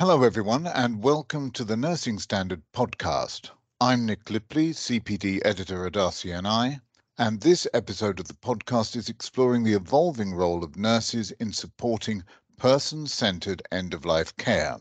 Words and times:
Hello, 0.00 0.22
everyone, 0.22 0.66
and 0.66 1.02
welcome 1.02 1.50
to 1.50 1.62
the 1.62 1.76
Nursing 1.76 2.18
Standard 2.18 2.62
podcast. 2.72 3.50
I'm 3.82 4.06
Nick 4.06 4.30
Lipley, 4.30 4.70
CPD 4.70 5.42
editor 5.44 5.84
at 5.84 5.92
RCNI, 5.92 6.80
and 7.18 7.38
this 7.38 7.66
episode 7.74 8.18
of 8.18 8.26
the 8.26 8.32
podcast 8.32 8.96
is 8.96 9.10
exploring 9.10 9.62
the 9.62 9.74
evolving 9.74 10.32
role 10.32 10.64
of 10.64 10.78
nurses 10.78 11.32
in 11.32 11.52
supporting 11.52 12.24
person 12.56 13.06
centered 13.06 13.60
end 13.70 13.92
of 13.92 14.06
life 14.06 14.34
care. 14.38 14.78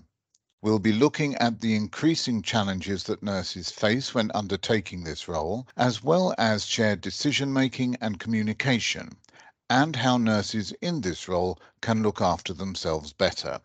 We'll 0.61 0.79
be 0.79 0.93
looking 0.93 1.36
at 1.36 1.60
the 1.60 1.75
increasing 1.75 2.42
challenges 2.42 3.04
that 3.04 3.21
nurses 3.21 3.70
face 3.70 4.14
when 4.14 4.32
undertaking 4.33 5.04
this 5.04 5.28
role, 5.28 5.68
as 5.75 6.01
well 6.01 6.33
as 6.38 6.65
shared 6.65 7.01
decision 7.01 7.51
making 7.51 7.97
and 8.00 8.21
communication, 8.21 9.18
and 9.70 9.97
how 9.97 10.18
nurses 10.18 10.71
in 10.82 11.01
this 11.01 11.28
role 11.28 11.60
can 11.82 12.04
look 12.04 12.21
after 12.21 12.54
themselves 12.54 13.11
better. 13.11 13.60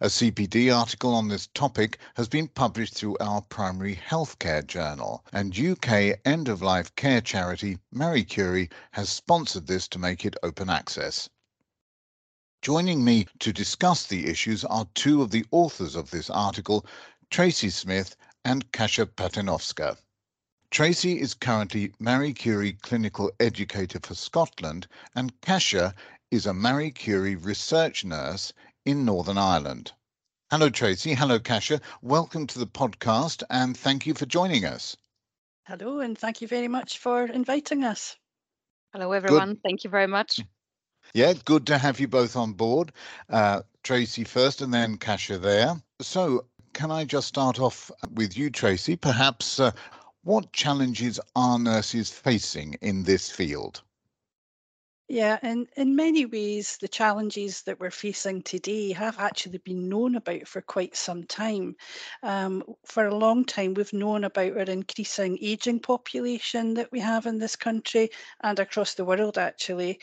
A 0.00 0.06
CPD 0.06 0.72
article 0.72 1.12
on 1.12 1.26
this 1.26 1.48
topic 1.54 1.98
has 2.14 2.28
been 2.28 2.46
published 2.46 2.94
through 2.94 3.16
our 3.18 3.42
primary 3.42 3.96
healthcare 3.96 4.64
journal, 4.64 5.24
and 5.32 5.58
UK 5.58 6.20
end 6.24 6.46
of 6.46 6.62
life 6.62 6.94
care 6.94 7.20
charity 7.20 7.78
Marie 7.90 8.22
Curie 8.22 8.70
has 8.92 9.08
sponsored 9.08 9.66
this 9.66 9.88
to 9.88 9.98
make 9.98 10.24
it 10.24 10.36
open 10.44 10.70
access. 10.70 11.28
Joining 12.62 13.02
me 13.02 13.26
to 13.40 13.52
discuss 13.52 14.06
the 14.06 14.28
issues 14.28 14.64
are 14.64 14.86
two 14.94 15.20
of 15.20 15.32
the 15.32 15.44
authors 15.50 15.96
of 15.96 16.12
this 16.12 16.30
article, 16.30 16.86
Tracy 17.28 17.68
Smith 17.68 18.14
and 18.44 18.70
Kasia 18.70 19.04
Paternoska. 19.04 19.98
Tracy 20.70 21.20
is 21.20 21.34
currently 21.34 21.92
Marie 21.98 22.34
Curie 22.34 22.74
Clinical 22.74 23.32
Educator 23.40 23.98
for 24.00 24.14
Scotland, 24.14 24.86
and 25.16 25.40
Kasia 25.40 25.92
is 26.30 26.46
a 26.46 26.54
Marie 26.54 26.92
Curie 26.92 27.34
research 27.34 28.04
nurse 28.04 28.52
in 28.88 29.04
Northern 29.04 29.36
Ireland. 29.36 29.92
Hello, 30.50 30.70
Tracy. 30.70 31.12
Hello, 31.12 31.38
Kasia. 31.38 31.78
Welcome 32.00 32.46
to 32.46 32.58
the 32.58 32.66
podcast 32.66 33.42
and 33.50 33.76
thank 33.76 34.06
you 34.06 34.14
for 34.14 34.24
joining 34.24 34.64
us. 34.64 34.96
Hello, 35.66 36.00
and 36.00 36.16
thank 36.16 36.40
you 36.40 36.48
very 36.48 36.68
much 36.68 36.96
for 36.96 37.26
inviting 37.26 37.84
us. 37.84 38.16
Hello, 38.94 39.12
everyone. 39.12 39.50
Good. 39.50 39.62
Thank 39.62 39.84
you 39.84 39.90
very 39.90 40.06
much. 40.06 40.40
Yeah, 41.12 41.34
good 41.44 41.66
to 41.66 41.76
have 41.76 42.00
you 42.00 42.08
both 42.08 42.34
on 42.34 42.54
board. 42.54 42.92
Uh, 43.28 43.60
Tracy 43.82 44.24
first 44.24 44.62
and 44.62 44.72
then 44.72 44.96
Kasia 44.96 45.36
there. 45.36 45.74
So, 46.00 46.46
can 46.72 46.90
I 46.90 47.04
just 47.04 47.28
start 47.28 47.60
off 47.60 47.90
with 48.14 48.38
you, 48.38 48.48
Tracy? 48.48 48.96
Perhaps 48.96 49.60
uh, 49.60 49.72
what 50.22 50.54
challenges 50.54 51.20
are 51.36 51.58
nurses 51.58 52.08
facing 52.08 52.78
in 52.80 53.02
this 53.02 53.30
field? 53.30 53.82
Yeah, 55.10 55.38
and 55.42 55.66
in 55.76 55.96
many 55.96 56.24
ways, 56.26 56.76
the 56.76 56.86
challenges 56.88 57.62
that 57.62 57.80
we're 57.80 57.90
facing 57.90 58.42
today 58.42 58.92
have 58.92 59.18
actually 59.18 59.56
been 59.58 59.88
known 59.88 60.14
about 60.16 60.46
for 60.46 60.60
quite 60.60 60.96
some 60.96 61.24
time. 61.24 61.76
Um, 62.22 62.62
for 62.84 63.06
a 63.06 63.14
long 63.16 63.44
time, 63.46 63.72
we've 63.74 63.92
known 63.94 64.24
about 64.24 64.52
our 64.52 64.62
increasing 64.64 65.38
aging 65.40 65.80
population 65.80 66.74
that 66.74 66.92
we 66.92 67.00
have 67.00 67.24
in 67.26 67.38
this 67.38 67.56
country 67.56 68.10
and 68.42 68.58
across 68.58 68.94
the 68.94 69.04
world, 69.06 69.38
actually. 69.38 69.98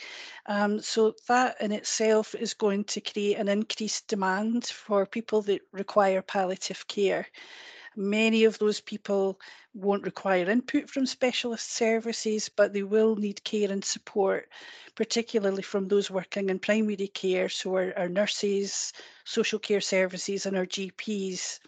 Um, 0.46 0.80
so, 0.80 1.14
that 1.28 1.56
in 1.60 1.70
itself 1.72 2.34
is 2.34 2.54
going 2.54 2.84
to 2.86 3.00
create 3.00 3.36
an 3.38 3.46
increased 3.48 4.08
demand 4.08 4.66
for 4.66 5.06
people 5.06 5.40
that 5.42 5.62
require 5.72 6.20
palliative 6.20 6.86
care. 6.88 7.28
Many 7.96 8.44
of 8.44 8.58
those 8.58 8.80
people 8.80 9.40
won't 9.74 10.04
require 10.04 10.50
input 10.50 10.90
from 10.90 11.06
specialist 11.06 11.72
services, 11.72 12.48
but 12.48 12.72
they 12.72 12.82
will 12.82 13.16
need 13.16 13.42
care 13.42 13.70
and 13.70 13.84
support, 13.84 14.50
particularly 14.94 15.62
from 15.62 15.88
those 15.88 16.10
working 16.10 16.50
in 16.50 16.58
primary 16.58 17.08
care, 17.08 17.48
so 17.48 17.74
our, 17.74 17.92
our 17.96 18.08
nurses, 18.08 18.92
social 19.24 19.58
care 19.58 19.80
services, 19.80 20.44
and 20.46 20.56
our 20.56 20.66
GPs. 20.66 21.58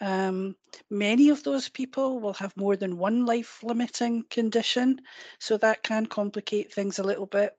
Um, 0.00 0.56
many 0.88 1.28
of 1.28 1.44
those 1.44 1.68
people 1.68 2.20
will 2.20 2.32
have 2.34 2.56
more 2.56 2.76
than 2.76 2.98
one 2.98 3.26
life 3.26 3.62
limiting 3.62 4.24
condition, 4.30 5.00
so 5.38 5.56
that 5.58 5.82
can 5.82 6.06
complicate 6.06 6.72
things 6.72 6.98
a 6.98 7.04
little 7.04 7.26
bit. 7.26 7.56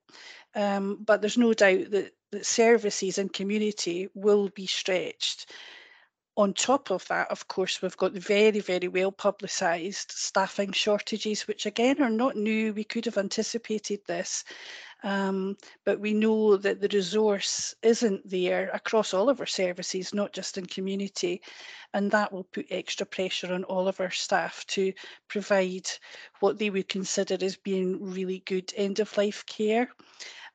Um, 0.56 0.98
but 1.06 1.22
there's 1.22 1.38
no 1.38 1.54
doubt 1.54 1.92
that, 1.92 2.12
that 2.32 2.46
services 2.46 3.18
and 3.18 3.32
community 3.32 4.10
will 4.14 4.50
be 4.50 4.66
stretched. 4.66 5.52
On 6.38 6.54
top 6.54 6.92
of 6.92 7.06
that, 7.10 7.30
of 7.30 7.48
course, 7.50 7.82
we've 7.82 7.98
got 7.98 8.14
very, 8.14 8.62
very 8.62 8.88
well 8.88 9.12
publicised 9.12 10.12
staffing 10.12 10.72
shortages, 10.72 11.46
which 11.46 11.66
again 11.66 12.02
are 12.02 12.10
not 12.10 12.38
new. 12.38 12.74
We 12.74 12.86
could 12.86 13.04
have 13.04 13.18
anticipated 13.18 14.00
this, 14.08 14.46
um, 15.04 15.58
but 15.84 16.00
we 16.00 16.14
know 16.14 16.56
that 16.56 16.80
the 16.80 16.88
resource 16.88 17.76
isn't 17.82 18.30
there 18.30 18.70
across 18.74 19.14
all 19.14 19.30
of 19.30 19.42
our 19.42 19.46
services, 19.46 20.14
not 20.14 20.32
just 20.32 20.58
in 20.58 20.66
community, 20.68 21.42
and 21.94 22.10
that 22.12 22.32
will 22.32 22.46
put 22.46 22.68
extra 22.70 23.06
pressure 23.06 23.54
on 23.54 23.66
all 23.66 23.90
of 23.90 24.00
our 24.00 24.12
staff 24.12 24.66
to 24.68 24.94
provide 25.28 25.90
what 26.40 26.58
they 26.58 26.70
would 26.70 26.88
consider 26.88 27.38
as 27.42 27.58
being 27.58 28.02
really 28.02 28.42
good 28.46 28.72
end 28.78 29.02
of 29.02 29.18
life 29.18 29.46
care. 29.48 29.90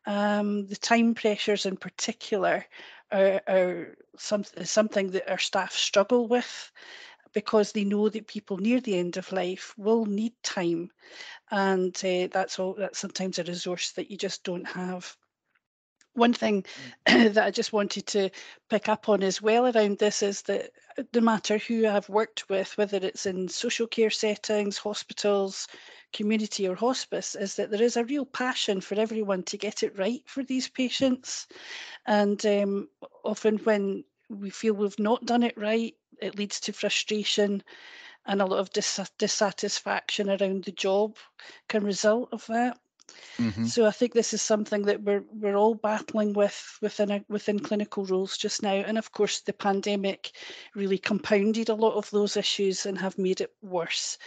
Um, 0.06 0.66
the 0.68 0.76
time 0.76 1.14
pressures 1.14 1.66
in 1.66 1.76
particular 1.76 2.64
are, 3.12 3.40
are 3.48 3.96
some, 4.16 4.44
something 4.64 5.10
that 5.10 5.30
our 5.30 5.38
staff 5.38 5.72
struggle 5.72 6.28
with 6.28 6.72
because 7.32 7.72
they 7.72 7.84
know 7.84 8.08
that 8.08 8.26
people 8.26 8.56
near 8.56 8.80
the 8.80 8.98
end 8.98 9.16
of 9.16 9.30
life 9.32 9.74
will 9.76 10.06
need 10.06 10.32
time 10.42 10.90
and 11.50 11.94
uh, 12.04 12.28
that's 12.32 12.58
all 12.58 12.74
that's 12.74 12.98
sometimes 12.98 13.38
a 13.38 13.44
resource 13.44 13.92
that 13.92 14.10
you 14.10 14.16
just 14.16 14.42
don't 14.42 14.66
have 14.66 15.16
one 16.16 16.32
thing 16.32 16.64
mm. 17.06 17.32
that 17.34 17.44
I 17.44 17.50
just 17.50 17.72
wanted 17.72 18.06
to 18.08 18.30
pick 18.68 18.88
up 18.88 19.08
on 19.08 19.22
as 19.22 19.40
well 19.40 19.66
around 19.66 19.98
this 19.98 20.22
is 20.22 20.42
that 20.42 20.70
no 21.14 21.20
matter 21.20 21.58
who 21.58 21.86
I've 21.86 22.08
worked 22.08 22.48
with, 22.48 22.76
whether 22.78 22.96
it's 22.96 23.26
in 23.26 23.48
social 23.48 23.86
care 23.86 24.10
settings, 24.10 24.78
hospitals, 24.78 25.68
community, 26.16 26.66
or 26.66 26.74
hospice, 26.74 27.34
is 27.34 27.54
that 27.56 27.70
there 27.70 27.82
is 27.82 27.96
a 27.96 28.04
real 28.04 28.24
passion 28.24 28.80
for 28.80 28.94
everyone 28.94 29.42
to 29.44 29.56
get 29.56 29.82
it 29.82 29.98
right 29.98 30.22
for 30.26 30.42
these 30.42 30.68
patients. 30.68 31.46
And 32.06 32.44
um, 32.46 32.88
often 33.24 33.58
when 33.58 34.04
we 34.28 34.50
feel 34.50 34.74
we've 34.74 34.98
not 34.98 35.26
done 35.26 35.42
it 35.42 35.56
right, 35.56 35.94
it 36.20 36.38
leads 36.38 36.60
to 36.60 36.72
frustration 36.72 37.62
and 38.26 38.42
a 38.42 38.46
lot 38.46 38.58
of 38.58 38.72
dis- 38.72 39.10
dissatisfaction 39.18 40.28
around 40.28 40.64
the 40.64 40.72
job 40.72 41.16
can 41.68 41.84
result 41.84 42.28
of 42.32 42.46
that. 42.46 42.78
Mm-hmm. 43.38 43.66
So 43.66 43.86
I 43.86 43.92
think 43.92 44.14
this 44.14 44.34
is 44.34 44.42
something 44.42 44.82
that 44.82 45.02
we're 45.02 45.24
we're 45.30 45.56
all 45.56 45.74
battling 45.74 46.32
with 46.32 46.78
within 46.82 47.10
a, 47.10 47.24
within 47.28 47.60
clinical 47.60 48.04
roles 48.04 48.36
just 48.36 48.62
now, 48.62 48.74
and 48.74 48.98
of 48.98 49.12
course 49.12 49.40
the 49.40 49.52
pandemic 49.52 50.32
really 50.74 50.98
compounded 50.98 51.68
a 51.68 51.74
lot 51.74 51.94
of 51.94 52.10
those 52.10 52.36
issues 52.36 52.84
and 52.84 52.98
have 52.98 53.16
made 53.16 53.40
it 53.40 53.52
worse. 53.62 54.18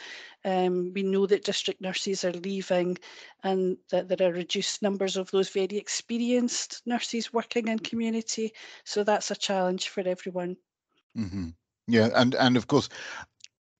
Um, 0.46 0.92
we 0.94 1.04
know 1.04 1.26
that 1.26 1.46
district 1.46 1.82
nurses 1.82 2.24
are 2.24 2.32
leaving, 2.32 2.98
and 3.44 3.78
that 3.92 4.08
there 4.08 4.30
are 4.30 4.34
reduced 4.34 4.82
numbers 4.82 5.18
of 5.18 5.32
those 5.32 5.50
very 5.50 5.78
experienced 5.78 6.82
nurses 6.86 7.34
working 7.34 7.68
in 7.68 7.80
community. 7.80 8.54
So 8.86 9.04
that's 9.04 9.32
a 9.32 9.36
challenge 9.36 9.90
for 9.90 10.02
everyone. 10.08 10.58
Mm-hmm. 11.18 11.50
Yeah, 11.88 12.10
and 12.16 12.36
and 12.36 12.56
of 12.56 12.68
course, 12.68 12.90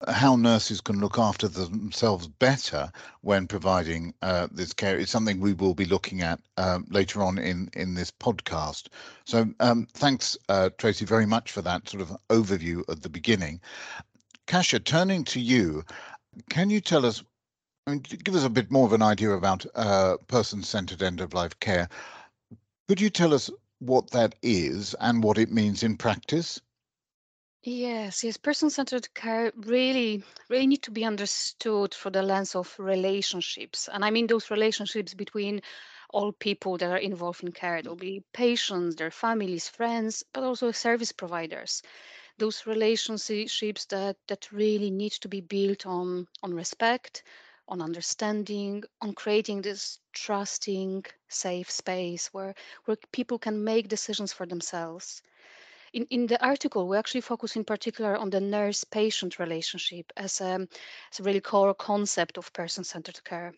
how 0.08 0.36
nurses 0.36 0.82
can 0.82 1.00
look 1.00 1.20
after 1.20 1.48
themselves 1.48 2.28
better 2.28 2.92
when 3.22 3.48
providing 3.48 4.14
uh, 4.22 4.48
this 4.52 4.74
care 4.74 4.98
is 4.98 5.10
something 5.10 5.40
we 5.40 5.54
will 5.54 5.74
be 5.74 5.86
looking 5.86 6.22
at 6.22 6.40
um, 6.58 6.86
later 6.90 7.22
on 7.22 7.38
in 7.38 7.70
in 7.74 7.94
this 7.96 8.12
podcast. 8.12 8.88
So 9.26 9.48
um, 9.60 9.88
thanks, 9.94 10.38
uh, 10.48 10.70
Tracy, 10.78 11.06
very 11.06 11.26
much 11.26 11.52
for 11.52 11.62
that 11.62 11.88
sort 11.90 12.02
of 12.02 12.16
overview 12.30 12.84
at 12.90 13.02
the 13.02 13.10
beginning. 13.10 13.60
Kasia, 14.48 14.80
turning 14.80 15.24
to 15.26 15.40
you, 15.40 15.84
can 16.50 16.70
you 16.70 16.82
tell 16.82 17.06
us? 17.06 17.24
I 17.88 17.92
mean, 17.92 18.02
give 18.02 18.36
us 18.36 18.44
a 18.44 18.50
bit 18.50 18.72
more 18.72 18.86
of 18.86 18.94
an 18.94 19.02
idea 19.02 19.32
about 19.32 19.66
uh, 19.76 20.18
person-centered 20.28 21.02
end-of-life 21.02 21.60
care. 21.60 21.90
Could 22.88 23.02
you 23.02 23.10
tell 23.10 23.34
us 23.34 23.50
what 23.80 24.12
that 24.12 24.36
is 24.42 24.96
and 25.00 25.24
what 25.24 25.38
it 25.38 25.52
means 25.52 25.84
in 25.84 25.98
practice? 25.98 26.62
Yes, 27.64 28.24
yes, 28.24 28.38
person-centered 28.38 29.14
care 29.14 29.52
really, 29.56 30.24
really 30.50 30.68
need 30.68 30.84
to 30.84 30.92
be 30.92 31.04
understood 31.04 31.94
through 31.94 32.12
the 32.12 32.22
lens 32.24 32.56
of 32.56 32.74
relationships. 32.80 33.90
And 33.92 34.06
I 34.06 34.12
mean 34.12 34.28
those 34.28 34.50
relationships 34.50 35.14
between 35.14 35.62
all 36.12 36.32
people 36.32 36.78
that 36.78 36.90
are 36.90 36.98
involved 36.98 37.44
in 37.44 37.52
care. 37.52 37.82
There'll 37.82 37.98
be 37.98 38.24
patients, 38.34 38.96
their 38.96 39.12
families, 39.12 39.68
friends, 39.68 40.24
but 40.34 40.44
also 40.44 40.72
service 40.72 41.12
providers. 41.12 41.82
Those 42.40 42.66
relationships 42.66 43.86
that 43.86 44.18
that 44.28 44.52
really 44.52 44.90
need 44.92 45.12
to 45.22 45.28
be 45.30 45.42
built 45.42 45.86
on 45.86 46.28
on 46.44 46.56
respect, 46.56 47.24
on 47.68 47.82
understanding, 47.82 48.84
on 49.02 49.14
creating 49.14 49.62
this 49.62 50.00
trusting, 50.14 51.06
safe 51.28 51.70
space 51.70 52.28
where 52.34 52.56
where 52.86 52.98
people 53.12 53.38
can 53.40 53.64
make 53.64 53.88
decisions 53.90 54.34
for 54.34 54.48
themselves 54.48 55.22
in, 55.94 56.06
in 56.10 56.28
the 56.28 56.44
article, 56.46 56.88
we 56.88 56.98
actually 56.98 57.22
focus 57.22 57.56
in 57.56 57.64
particular 57.66 58.16
on 58.18 58.30
the 58.30 58.42
nurse 58.42 58.84
patient 58.84 59.40
relationship 59.40 60.12
as 60.18 60.42
a, 60.42 60.68
as 61.12 61.20
a 61.20 61.24
really 61.24 61.42
core 61.42 61.74
concept 61.74 62.38
of 62.38 62.54
person 62.54 62.84
centered 62.84 63.24
care. 63.24 63.54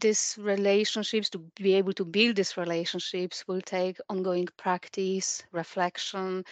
These 0.00 0.36
relationships, 0.38 1.30
to 1.30 1.38
be 1.56 1.74
able 1.74 1.92
to 1.94 2.04
build 2.04 2.36
these 2.36 2.56
relationships, 2.56 3.46
will 3.48 3.60
take 3.62 3.98
ongoing 4.08 4.46
practice, 4.56 5.42
reflection, 5.52 6.44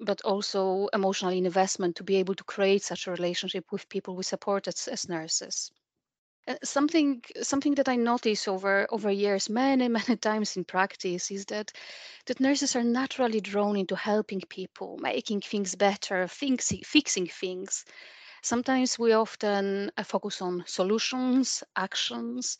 but 0.00 0.20
also 0.22 0.88
emotional 0.92 1.32
investment 1.32 1.96
to 1.96 2.04
be 2.04 2.16
able 2.16 2.34
to 2.34 2.44
create 2.44 2.82
such 2.82 3.06
a 3.06 3.12
relationship 3.12 3.72
with 3.72 3.88
people 3.88 4.16
we 4.16 4.24
support 4.24 4.68
as, 4.68 4.88
as 4.88 5.08
nurses. 5.08 5.70
Uh, 6.48 6.56
something 6.64 7.22
something 7.42 7.74
that 7.76 7.88
I 7.88 7.96
notice 7.96 8.48
over 8.48 8.86
over 8.90 9.10
years, 9.10 9.48
many 9.50 9.88
many 9.98 10.16
times 10.16 10.56
in 10.56 10.64
practice, 10.64 11.30
is 11.30 11.44
that 11.46 11.72
that 12.26 12.40
nurses 12.40 12.76
are 12.76 12.84
naturally 12.84 13.40
drawn 13.40 13.76
into 13.76 13.96
helping 13.96 14.40
people, 14.48 14.98
making 14.98 15.40
things 15.42 15.74
better, 15.76 16.28
fixing 16.28 16.80
fixing 16.84 17.26
things. 17.28 17.84
Sometimes 18.44 18.98
we 18.98 19.14
often 19.14 19.90
uh, 19.96 20.02
focus 20.02 20.42
on 20.42 20.64
solutions, 20.66 21.64
actions, 21.76 22.58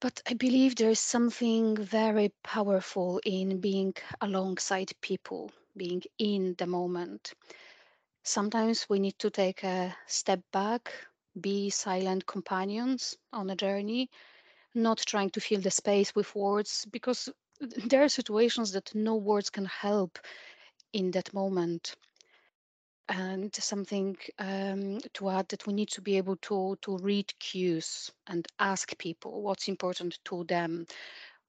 but 0.00 0.22
I 0.28 0.34
believe 0.34 0.76
there 0.76 0.90
is 0.90 1.00
something 1.00 1.76
very 1.76 2.30
powerful 2.44 3.20
in 3.24 3.60
being 3.60 3.94
alongside 4.20 4.92
people, 5.00 5.50
being 5.76 6.02
in 6.18 6.54
the 6.56 6.68
moment. 6.68 7.34
Sometimes 8.22 8.88
we 8.88 9.00
need 9.00 9.18
to 9.18 9.30
take 9.30 9.64
a 9.64 9.96
step 10.06 10.40
back, 10.52 10.92
be 11.40 11.68
silent 11.70 12.26
companions 12.26 13.16
on 13.32 13.50
a 13.50 13.56
journey, 13.56 14.08
not 14.72 14.98
trying 14.98 15.30
to 15.30 15.40
fill 15.40 15.60
the 15.60 15.72
space 15.72 16.14
with 16.14 16.32
words, 16.36 16.86
because 16.92 17.28
there 17.88 18.04
are 18.04 18.08
situations 18.08 18.70
that 18.70 18.94
no 18.94 19.16
words 19.16 19.50
can 19.50 19.64
help 19.64 20.20
in 20.92 21.10
that 21.10 21.34
moment. 21.34 21.96
And 23.10 23.54
something 23.54 24.16
um, 24.38 25.00
to 25.14 25.30
add 25.30 25.48
that 25.50 25.66
we 25.66 25.74
need 25.74 25.90
to 25.90 26.02
be 26.02 26.16
able 26.18 26.36
to 26.38 26.76
to 26.82 26.98
read 26.98 27.38
cues 27.40 28.10
and 28.26 28.46
ask 28.58 28.96
people 28.98 29.42
what's 29.42 29.68
important 29.68 30.18
to 30.26 30.44
them, 30.44 30.86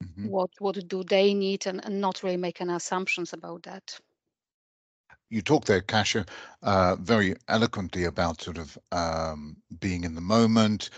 Mhm. 0.04 0.32
what 0.34 0.52
what 0.60 0.88
do 0.88 1.04
they 1.04 1.34
need, 1.34 1.68
and, 1.68 1.84
and 1.86 2.02
not 2.02 2.24
really 2.24 2.38
make 2.38 2.62
any 2.62 2.74
assumptions 2.74 3.34
about 3.34 3.64
that. 3.64 4.00
You 5.30 5.42
talked 5.42 5.68
there, 5.68 5.82
Kasia, 5.82 6.26
uh, 6.62 6.96
very 6.98 7.36
eloquently 7.48 8.04
about 8.06 8.42
sort 8.42 8.58
of 8.58 8.78
um, 8.92 9.58
being 9.80 10.04
in 10.04 10.16
the 10.16 10.22
moment, 10.22 10.90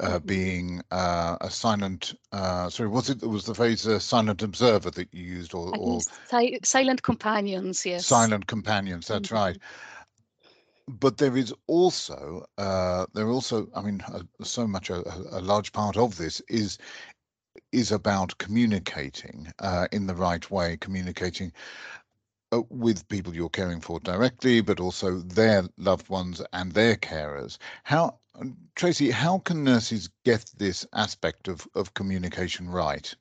uh, 0.00 0.18
Mhm. 0.20 0.20
being 0.20 0.82
uh, 0.90 1.36
a 1.40 1.50
silent. 1.50 2.14
Uh, 2.32 2.70
sorry, 2.70 2.88
was 2.88 3.10
it 3.10 3.22
was 3.22 3.44
the 3.46 3.54
phrase 3.54 3.86
uh, 3.86 3.98
silent 3.98 4.42
observer 4.42 4.90
that 4.90 5.12
you 5.14 5.24
used, 5.24 5.54
or, 5.54 5.74
or 5.74 6.04
si- 6.30 6.58
silent 6.64 7.02
companions, 7.02 7.84
yes. 7.86 8.30
silent 8.30 8.46
companions? 8.46 9.08
That's 9.08 9.30
Mhm. 9.30 9.32
right. 9.32 9.58
But 10.90 11.18
there 11.18 11.36
is 11.36 11.54
also 11.68 12.46
uh, 12.58 13.06
there 13.14 13.26
are 13.26 13.30
also, 13.30 13.68
I 13.74 13.82
mean, 13.82 14.02
uh, 14.12 14.22
so 14.42 14.66
much 14.66 14.90
a, 14.90 15.06
a- 15.08 15.38
large 15.40 15.72
part 15.72 15.96
of 15.96 16.16
this 16.16 16.40
is 16.48 16.78
is 17.72 17.92
about 17.92 18.38
communicating 18.38 19.52
uh, 19.60 19.88
in 19.92 20.06
the 20.06 20.14
right 20.14 20.50
way, 20.50 20.76
communicating 20.76 21.52
uh, 22.52 22.62
with 22.70 23.08
people 23.08 23.34
you're 23.34 23.48
caring 23.50 23.80
for 23.80 24.00
directly, 24.00 24.60
but 24.60 24.80
also 24.80 25.20
their 25.20 25.64
loved 25.76 26.08
ones 26.08 26.42
and 26.52 26.72
their 26.72 26.96
carers. 26.96 27.58
How, 27.84 28.18
Tracy, 28.74 29.10
how 29.10 29.38
can 29.38 29.64
nurses 29.64 30.10
get 30.24 30.50
this 30.56 30.86
aspect 30.94 31.48
of, 31.48 31.66
of 31.74 31.94
communication 31.94 32.68
right? 32.70 33.14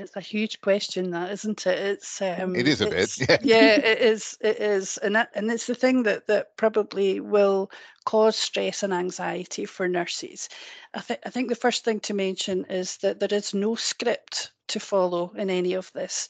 It's 0.00 0.16
a 0.16 0.20
huge 0.20 0.60
question, 0.60 1.10
that 1.10 1.30
isn't 1.30 1.66
it? 1.66 1.78
It's 1.78 2.22
um, 2.22 2.56
It 2.56 2.66
is 2.66 2.80
a 2.80 2.88
bit, 2.88 3.16
yeah. 3.28 3.36
yeah, 3.42 3.74
it 3.76 3.98
is. 3.98 4.36
It 4.40 4.58
is, 4.58 4.98
and 4.98 5.14
that, 5.14 5.30
and 5.34 5.50
it's 5.50 5.66
the 5.66 5.74
thing 5.74 6.02
that 6.04 6.26
that 6.26 6.56
probably 6.56 7.20
will 7.20 7.70
cause 8.10 8.34
stress 8.34 8.82
and 8.82 8.92
anxiety 8.92 9.64
for 9.64 9.86
nurses. 9.86 10.48
I 10.94 11.00
think 11.00 11.20
I 11.24 11.30
think 11.30 11.48
the 11.48 11.62
first 11.64 11.84
thing 11.84 12.00
to 12.00 12.14
mention 12.14 12.64
is 12.64 12.96
that 13.02 13.20
there 13.20 13.38
is 13.38 13.54
no 13.54 13.76
script 13.76 14.50
to 14.70 14.80
follow 14.80 15.32
in 15.36 15.50
any 15.50 15.74
of 15.74 15.92
this. 15.92 16.28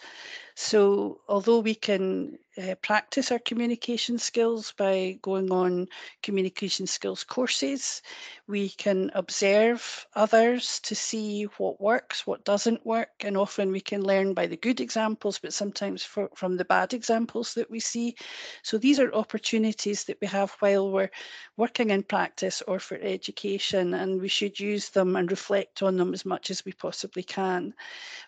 So, 0.56 1.20
although 1.28 1.60
we 1.60 1.74
can 1.74 2.38
uh, 2.58 2.74
practice 2.82 3.30
our 3.30 3.38
communication 3.38 4.18
skills 4.18 4.74
by 4.76 5.18
going 5.22 5.50
on 5.50 5.88
communication 6.22 6.86
skills 6.86 7.24
courses, 7.24 8.02
we 8.46 8.68
can 8.68 9.10
observe 9.14 10.06
others 10.14 10.80
to 10.80 10.94
see 10.94 11.44
what 11.56 11.80
works, 11.80 12.26
what 12.26 12.44
doesn't 12.44 12.84
work, 12.84 13.10
and 13.20 13.36
often 13.36 13.72
we 13.72 13.80
can 13.80 14.02
learn 14.02 14.34
by 14.34 14.46
the 14.46 14.56
good 14.56 14.80
examples, 14.80 15.38
but 15.38 15.54
sometimes 15.54 16.02
for, 16.02 16.28
from 16.34 16.56
the 16.56 16.64
bad 16.64 16.92
examples 16.92 17.54
that 17.54 17.70
we 17.70 17.80
see. 17.80 18.14
So, 18.62 18.76
these 18.76 18.98
are 19.00 19.14
opportunities 19.14 20.04
that 20.04 20.18
we 20.20 20.26
have 20.26 20.50
while 20.60 20.90
we're 20.90 21.10
working 21.56 21.69
in 21.78 22.02
practice 22.02 22.62
or 22.66 22.80
for 22.80 22.96
education, 22.96 23.94
and 23.94 24.20
we 24.20 24.28
should 24.28 24.58
use 24.58 24.88
them 24.88 25.14
and 25.14 25.30
reflect 25.30 25.82
on 25.82 25.96
them 25.96 26.12
as 26.12 26.24
much 26.24 26.50
as 26.50 26.64
we 26.64 26.72
possibly 26.72 27.22
can. 27.22 27.74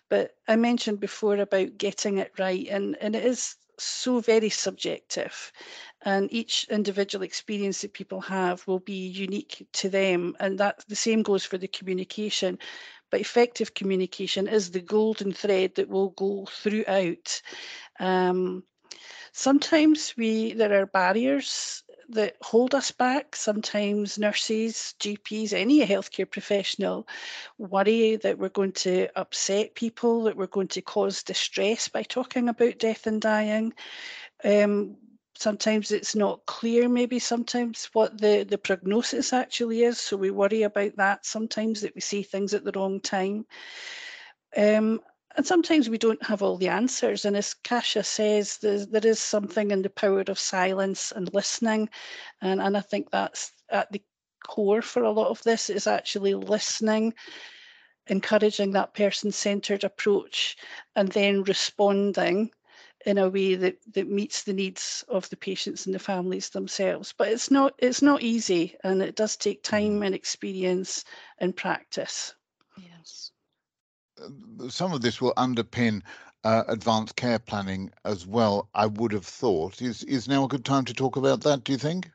But 0.09 0.35
I 0.47 0.55
mentioned 0.55 0.99
before 0.99 1.37
about 1.37 1.77
getting 1.77 2.19
it 2.19 2.31
right, 2.39 2.65
and, 2.69 2.95
and 3.01 3.15
it 3.15 3.25
is 3.25 3.57
so 3.79 4.19
very 4.19 4.49
subjective. 4.49 5.51
And 6.03 6.31
each 6.31 6.67
individual 6.69 7.23
experience 7.23 7.81
that 7.81 7.93
people 7.93 8.21
have 8.21 8.65
will 8.67 8.79
be 8.79 9.07
unique 9.07 9.67
to 9.73 9.89
them. 9.89 10.35
And 10.39 10.57
that 10.59 10.83
the 10.87 10.95
same 10.95 11.23
goes 11.23 11.43
for 11.43 11.57
the 11.57 11.67
communication. 11.67 12.59
But 13.09 13.21
effective 13.21 13.73
communication 13.73 14.47
is 14.47 14.71
the 14.71 14.81
golden 14.81 15.33
thread 15.33 15.75
that 15.75 15.89
will 15.89 16.09
go 16.11 16.45
throughout. 16.45 17.41
Um, 17.99 18.63
sometimes 19.31 20.13
we 20.17 20.53
there 20.53 20.81
are 20.81 20.85
barriers 20.85 21.82
that 22.09 22.35
hold 22.41 22.75
us 22.75 22.91
back. 22.91 23.35
Sometimes 23.35 24.17
nurses, 24.17 24.95
GPs, 24.99 25.53
any 25.53 25.85
healthcare 25.85 26.29
professional 26.29 27.07
worry 27.57 28.17
that 28.17 28.37
we're 28.37 28.49
going 28.49 28.73
to 28.73 29.07
upset 29.15 29.75
people, 29.75 30.23
that 30.23 30.37
we're 30.37 30.47
going 30.47 30.67
to 30.69 30.81
cause 30.81 31.23
distress 31.23 31.87
by 31.87 32.03
talking 32.03 32.49
about 32.49 32.79
death 32.79 33.07
and 33.07 33.21
dying. 33.21 33.73
Um, 34.43 34.97
sometimes 35.37 35.91
it's 35.91 36.15
not 36.15 36.45
clear, 36.45 36.87
maybe 36.87 37.19
sometimes 37.19 37.89
what 37.93 38.19
the, 38.19 38.43
the 38.43 38.57
prognosis 38.57 39.33
actually 39.33 39.83
is. 39.83 39.99
So 39.99 40.17
we 40.17 40.31
worry 40.31 40.63
about 40.63 40.95
that 40.97 41.25
sometimes 41.25 41.81
that 41.81 41.95
we 41.95 42.01
say 42.01 42.23
things 42.23 42.53
at 42.53 42.63
the 42.63 42.71
wrong 42.75 42.99
time. 42.99 43.45
Um, 44.55 45.01
and 45.35 45.45
sometimes 45.45 45.89
we 45.89 45.97
don't 45.97 46.23
have 46.23 46.43
all 46.43 46.57
the 46.57 46.67
answers. 46.67 47.25
And 47.25 47.35
as 47.35 47.53
Kasia 47.53 48.03
says, 48.03 48.57
there 48.57 49.05
is 49.05 49.19
something 49.19 49.71
in 49.71 49.81
the 49.81 49.89
power 49.89 50.23
of 50.27 50.37
silence 50.37 51.11
and 51.11 51.33
listening. 51.33 51.89
And, 52.41 52.61
and 52.61 52.77
I 52.77 52.81
think 52.81 53.09
that's 53.09 53.51
at 53.69 53.91
the 53.91 54.01
core 54.47 54.81
for 54.81 55.03
a 55.03 55.11
lot 55.11 55.29
of 55.29 55.41
this 55.43 55.69
is 55.69 55.87
actually 55.87 56.35
listening, 56.35 57.13
encouraging 58.07 58.71
that 58.71 58.93
person 58.93 59.31
centered 59.31 59.83
approach, 59.83 60.55
and 60.95 61.09
then 61.09 61.43
responding 61.43 62.51
in 63.05 63.17
a 63.17 63.29
way 63.29 63.55
that, 63.55 63.77
that 63.93 64.07
meets 64.07 64.43
the 64.43 64.53
needs 64.53 65.03
of 65.09 65.29
the 65.29 65.35
patients 65.35 65.85
and 65.85 65.95
the 65.95 65.99
families 65.99 66.49
themselves. 66.49 67.13
But 67.17 67.29
it's 67.29 67.51
not 67.51 67.73
it's 67.79 68.01
not 68.01 68.21
easy 68.21 68.75
and 68.83 69.01
it 69.01 69.15
does 69.15 69.35
take 69.35 69.63
mm-hmm. 69.63 69.75
time 69.75 70.03
and 70.03 70.15
experience 70.15 71.03
and 71.39 71.55
practice. 71.55 72.35
Yes. 72.77 73.32
Uh, 74.19 74.69
Some 74.69 74.91
of 74.93 75.01
this 75.01 75.21
will 75.21 75.33
underpin 75.35 76.01
uh, 76.43 76.63
advanced 76.67 77.15
care 77.15 77.39
planning 77.39 77.91
as 78.03 78.25
well, 78.25 78.69
I 78.73 78.87
would 78.87 79.11
have 79.11 79.25
thought. 79.25 79.81
Is, 79.81 80.03
is 80.03 80.27
now 80.27 80.45
a 80.45 80.47
good 80.47 80.65
time 80.65 80.85
to 80.85 80.93
talk 80.93 81.15
about 81.15 81.41
that, 81.41 81.63
do 81.63 81.71
you 81.71 81.77
think? 81.77 82.11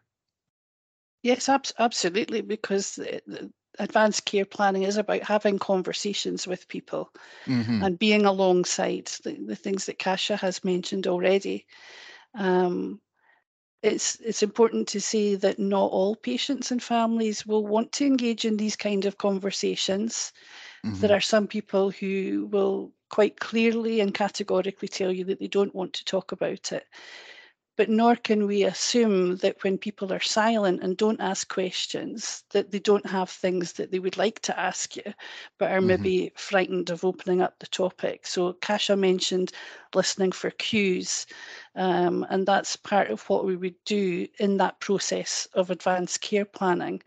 Yes, 1.23 1.49
abs- 1.49 1.73
absolutely, 1.79 2.41
because 2.43 2.97
the, 2.97 3.23
the 3.27 3.53
advanced 3.79 4.25
care 4.25 4.45
planning 4.45 4.83
is 4.83 4.97
about 4.97 5.23
having 5.23 5.59
conversations 5.59 6.47
with 6.47 6.69
people 6.69 7.13
Mhm. 7.47 7.87
and 7.87 7.99
being 7.99 8.25
alongside 8.27 9.07
the, 9.25 9.35
the 9.47 9.57
things 9.57 9.87
that 9.87 9.99
Kasia 9.99 10.37
has 10.37 10.65
mentioned 10.65 11.07
already. 11.07 11.67
Um, 12.35 13.01
it's 13.83 14.17
it's 14.21 14.43
important 14.43 14.89
to 14.89 15.01
say 15.01 15.35
that 15.37 15.59
not 15.59 15.91
all 15.93 16.17
patients 16.17 16.71
and 16.73 16.83
families 16.83 17.47
will 17.47 17.67
want 17.67 17.93
to 17.93 18.07
engage 18.07 18.45
in 18.45 18.57
these 18.57 18.77
kind 18.77 19.05
of 19.07 19.19
conversations. 19.19 20.33
Mhm. 20.85 21.01
There 21.01 21.15
are 21.17 21.21
some 21.21 21.47
people 21.47 21.91
who 21.91 22.49
will 22.51 22.93
quite 23.11 23.39
clearly 23.41 24.01
and 24.01 24.15
categorically 24.15 24.89
tell 24.89 25.13
you 25.13 25.25
that 25.25 25.39
they 25.41 25.49
don't 25.49 25.75
want 25.75 25.93
to 25.95 26.05
talk 26.05 26.33
about 26.33 26.73
it. 26.73 26.85
But 27.77 27.89
nor 27.89 28.17
can 28.17 28.47
we 28.47 28.65
assume 28.65 29.37
that 29.37 29.63
when 29.63 29.79
people 29.79 30.13
are 30.13 30.21
silent 30.21 30.83
and 30.83 30.97
don't 30.97 31.21
ask 31.21 31.49
questions, 31.49 32.45
that 32.51 32.71
they 32.71 32.79
don't 32.81 33.07
have 33.07 33.31
things 33.31 33.73
that 33.75 33.91
they 33.91 33.99
would 34.01 34.17
like 34.17 34.41
to 34.43 34.59
ask 34.59 34.97
you, 34.97 35.15
but 35.59 35.71
are 35.71 35.81
Mhm. 35.81 36.09
maybe 36.09 36.33
frightened 36.37 36.91
of 36.91 37.05
opening 37.05 37.41
up 37.41 37.59
the 37.59 37.67
topic. 37.67 38.27
So 38.27 38.53
Kasia 38.55 38.97
mentioned 38.97 39.53
listening 39.95 40.33
for 40.33 40.51
cues, 40.51 41.27
um, 41.77 42.27
and 42.29 42.47
that's 42.47 42.77
part 42.77 43.11
of 43.11 43.29
what 43.31 43.45
we 43.45 43.57
would 43.57 43.77
do 43.85 44.27
in 44.39 44.57
that 44.59 44.81
process 44.81 45.47
of 45.55 45.71
advanced 45.71 46.21
care 46.21 46.45
planning, 46.45 47.03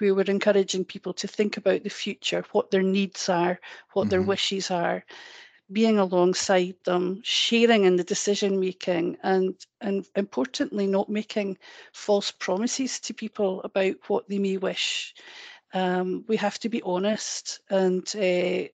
where 0.00 0.14
we're 0.14 0.24
encouraging 0.30 0.84
people 0.84 1.14
to 1.14 1.28
think 1.28 1.56
about 1.58 1.84
the 1.84 1.90
future, 1.90 2.44
what 2.52 2.70
their 2.70 2.82
needs 2.82 3.28
are, 3.28 3.60
what 3.94 4.10
their 4.10 4.22
Mhm. 4.22 4.26
wishes 4.26 4.70
are, 4.70 5.04
being 5.72 5.98
alongside 5.98 6.76
them, 6.84 7.20
sharing 7.22 7.84
in 7.84 7.96
the 7.96 8.04
decision 8.04 8.60
making, 8.60 9.16
and 9.22 9.54
and 9.80 10.06
importantly, 10.16 10.86
not 10.86 11.08
making 11.10 11.58
false 11.92 12.30
promises 12.32 13.00
to 13.00 13.14
people 13.14 13.62
about 13.62 13.96
what 14.08 14.28
they 14.28 14.38
may 14.38 14.56
wish. 14.58 15.14
Um, 15.74 16.24
we 16.28 16.36
have 16.36 16.58
to 16.60 16.68
be 16.68 16.82
honest 16.82 17.60
and 17.70 18.04
uh, 18.16 18.68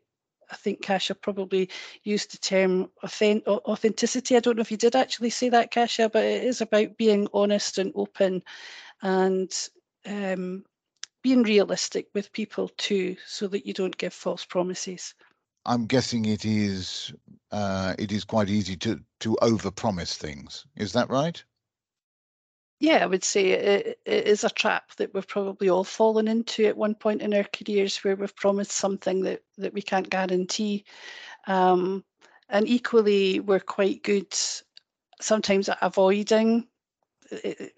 I 0.50 0.56
think 0.56 0.82
Kasia 0.82 1.14
probably 1.14 1.70
used 2.04 2.32
the 2.32 2.38
term 2.38 2.90
authenticity. 3.04 4.36
I 4.36 4.40
don't 4.40 4.56
know 4.56 4.62
if 4.62 4.70
you 4.70 4.76
did 4.76 4.94
actually 4.96 5.30
say 5.30 5.48
that, 5.50 5.70
Kasia, 5.70 6.08
but 6.08 6.24
it 6.24 6.44
is 6.44 6.60
about 6.60 6.96
being 6.96 7.28
honest 7.34 7.78
and 7.78 7.92
open 7.94 8.42
and 9.02 9.50
um, 10.06 10.64
being 11.26 11.42
realistic 11.42 12.06
with 12.14 12.30
people 12.30 12.70
too, 12.76 13.16
so 13.26 13.48
that 13.48 13.66
you 13.66 13.74
don't 13.74 13.98
give 13.98 14.12
false 14.12 14.44
promises. 14.44 15.12
I'm 15.64 15.84
guessing 15.86 16.24
it 16.24 16.44
is 16.44 17.12
uh, 17.50 17.94
it 17.98 18.12
is 18.12 18.22
quite 18.22 18.48
easy 18.48 18.76
to 18.76 19.00
to 19.18 19.36
overpromise 19.42 20.14
things. 20.14 20.64
Is 20.76 20.92
that 20.92 21.10
right? 21.10 21.42
Yeah, 22.78 23.02
I 23.02 23.06
would 23.06 23.24
say 23.24 23.48
it, 23.50 23.98
it 24.06 24.26
is 24.28 24.44
a 24.44 24.50
trap 24.50 24.94
that 24.98 25.12
we've 25.14 25.26
probably 25.26 25.68
all 25.68 25.82
fallen 25.82 26.28
into 26.28 26.66
at 26.66 26.76
one 26.76 26.94
point 26.94 27.22
in 27.22 27.34
our 27.34 27.48
careers 27.52 27.96
where 28.04 28.14
we've 28.14 28.36
promised 28.36 28.70
something 28.72 29.22
that, 29.22 29.42
that 29.58 29.74
we 29.74 29.82
can't 29.82 30.08
guarantee. 30.08 30.84
Um, 31.48 32.04
and 32.50 32.68
equally, 32.68 33.40
we're 33.40 33.58
quite 33.58 34.04
good 34.04 34.32
sometimes 35.20 35.68
at 35.68 35.78
avoiding 35.82 36.68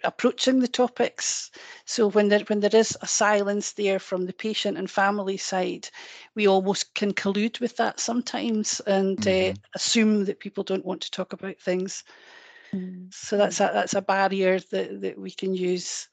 approaching 0.05 0.61
the 0.61 0.69
topics. 0.69 1.51
So 1.85 2.09
when 2.09 2.29
there 2.29 2.41
when 2.41 2.61
there 2.61 2.75
is 2.75 2.97
a 3.01 3.07
silence 3.07 3.73
there 3.73 3.99
from 3.99 4.27
the 4.27 4.33
patient 4.33 4.79
and 4.79 4.91
family 4.91 5.37
side, 5.37 5.89
we 6.35 6.47
almost 6.47 6.95
can 6.95 7.13
collude 7.13 7.61
with 7.61 7.77
that 7.77 8.01
sometimes 8.01 8.81
and 8.87 9.19
uh, 9.27 9.31
mm-hmm. 9.31 9.53
uh, 9.53 9.61
assume 9.75 10.25
that 10.25 10.41
people 10.41 10.65
don't 10.65 10.85
want 10.85 11.01
to 11.03 11.11
talk 11.11 11.33
about 11.33 11.59
things. 11.59 12.05
Mm. 12.73 13.13
So 13.13 13.37
that's 13.37 13.61
a, 13.61 13.71
that's 13.73 13.95
a 13.95 14.03
barrier 14.03 14.59
that, 14.71 15.01
that 15.01 15.19
we 15.19 15.31
can 15.31 15.55
use. 15.55 16.09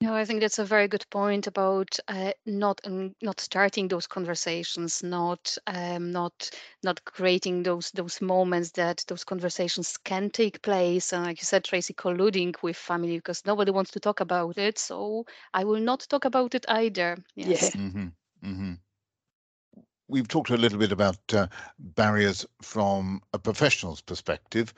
No, 0.00 0.14
I 0.14 0.24
think 0.24 0.40
that's 0.40 0.58
a 0.58 0.64
very 0.64 0.88
good 0.88 1.06
point 1.10 1.46
about 1.46 1.98
uh, 2.08 2.32
not 2.44 2.80
um, 2.84 3.14
not 3.22 3.40
starting 3.40 3.88
those 3.88 4.06
conversations, 4.06 5.02
not 5.02 5.56
um, 5.66 6.10
not 6.12 6.50
not 6.82 7.04
creating 7.04 7.62
those 7.62 7.90
those 7.92 8.20
moments 8.20 8.72
that 8.72 9.04
those 9.08 9.24
conversations 9.24 9.96
can 9.96 10.30
take 10.30 10.62
place. 10.62 11.12
And 11.12 11.24
like 11.24 11.40
you 11.40 11.44
said, 11.46 11.64
Tracy, 11.64 11.94
colluding 11.94 12.54
with 12.62 12.76
family 12.76 13.16
because 13.16 13.46
nobody 13.46 13.70
wants 13.70 13.90
to 13.92 14.00
talk 14.00 14.20
about 14.20 14.58
it. 14.58 14.78
So 14.78 15.24
I 15.54 15.64
will 15.64 15.80
not 15.80 16.06
talk 16.08 16.24
about 16.24 16.54
it 16.54 16.66
either. 16.68 17.16
Yes. 17.34 17.74
Yeah. 17.74 17.80
Mm-hmm. 17.80 18.08
Mm-hmm. 18.44 18.72
We've 20.08 20.28
talked 20.28 20.50
a 20.50 20.56
little 20.56 20.78
bit 20.78 20.92
about 20.92 21.18
uh, 21.32 21.48
barriers 21.78 22.46
from 22.62 23.22
a 23.32 23.38
professional's 23.38 24.00
perspective. 24.02 24.74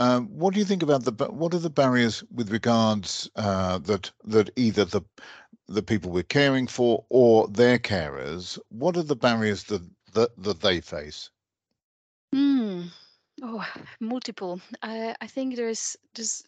Um, 0.00 0.28
what 0.28 0.54
do 0.54 0.60
you 0.60 0.64
think 0.64 0.82
about 0.82 1.04
the 1.04 1.12
what 1.30 1.52
are 1.52 1.58
the 1.58 1.68
barriers 1.68 2.24
with 2.34 2.50
regards 2.50 3.28
uh, 3.36 3.76
that 3.80 4.10
that 4.24 4.48
either 4.56 4.86
the 4.86 5.02
the 5.68 5.82
people 5.82 6.10
we're 6.10 6.22
caring 6.22 6.66
for 6.66 7.04
or 7.10 7.46
their 7.48 7.78
carers? 7.78 8.58
What 8.70 8.96
are 8.96 9.02
the 9.02 9.14
barriers 9.14 9.64
that 9.64 9.82
that, 10.14 10.30
that 10.42 10.62
they 10.62 10.80
face? 10.80 11.30
Hmm. 12.32 12.84
Oh, 13.42 13.66
multiple. 14.00 14.58
I 14.82 15.14
I 15.20 15.26
think 15.26 15.56
there's 15.56 15.98
there's 16.14 16.44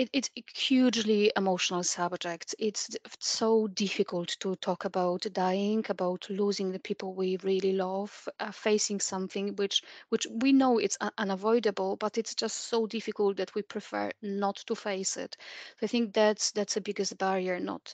it, 0.00 0.10
it's 0.14 0.30
a 0.38 0.44
hugely 0.54 1.30
emotional 1.36 1.82
subject. 1.82 2.54
It's 2.58 2.96
so 3.18 3.66
difficult 3.68 4.28
to 4.40 4.56
talk 4.56 4.84
about 4.86 5.26
dying, 5.32 5.84
about 5.88 6.26
losing 6.30 6.72
the 6.72 6.78
people 6.78 7.14
we 7.14 7.36
really 7.42 7.72
love, 7.72 8.28
uh, 8.40 8.50
facing 8.52 9.00
something 9.00 9.54
which 9.56 9.82
which 10.08 10.26
we 10.30 10.52
know 10.52 10.78
it's 10.78 10.96
unavoidable, 11.18 11.96
but 11.96 12.16
it's 12.18 12.34
just 12.34 12.56
so 12.68 12.86
difficult 12.86 13.36
that 13.36 13.54
we 13.54 13.62
prefer 13.62 14.10
not 14.22 14.56
to 14.66 14.74
face 14.74 15.16
it. 15.16 15.36
So 15.80 15.84
I 15.84 15.88
think 15.88 16.14
that's 16.14 16.52
that's 16.52 16.74
the 16.74 16.80
biggest 16.80 17.18
barrier. 17.18 17.60
Not, 17.60 17.92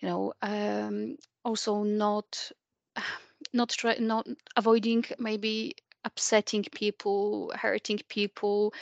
you 0.00 0.08
know, 0.08 0.32
um, 0.42 1.16
also 1.44 1.82
not 1.82 2.50
not 3.52 3.70
try 3.70 3.96
not 3.98 4.26
avoiding 4.56 5.04
maybe 5.18 5.74
upsetting 6.04 6.64
people, 6.72 7.52
hurting 7.54 8.00
people 8.08 8.72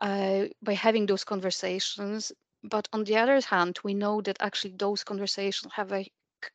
uh, 0.00 0.44
by 0.62 0.74
having 0.74 1.06
those 1.06 1.24
conversations. 1.24 2.32
But 2.62 2.88
on 2.92 3.04
the 3.04 3.16
other 3.16 3.40
hand, 3.40 3.78
we 3.84 3.94
know 3.94 4.20
that 4.22 4.38
actually 4.40 4.74
those 4.76 5.04
conversations 5.04 5.72
have 5.74 5.92
a 5.92 6.10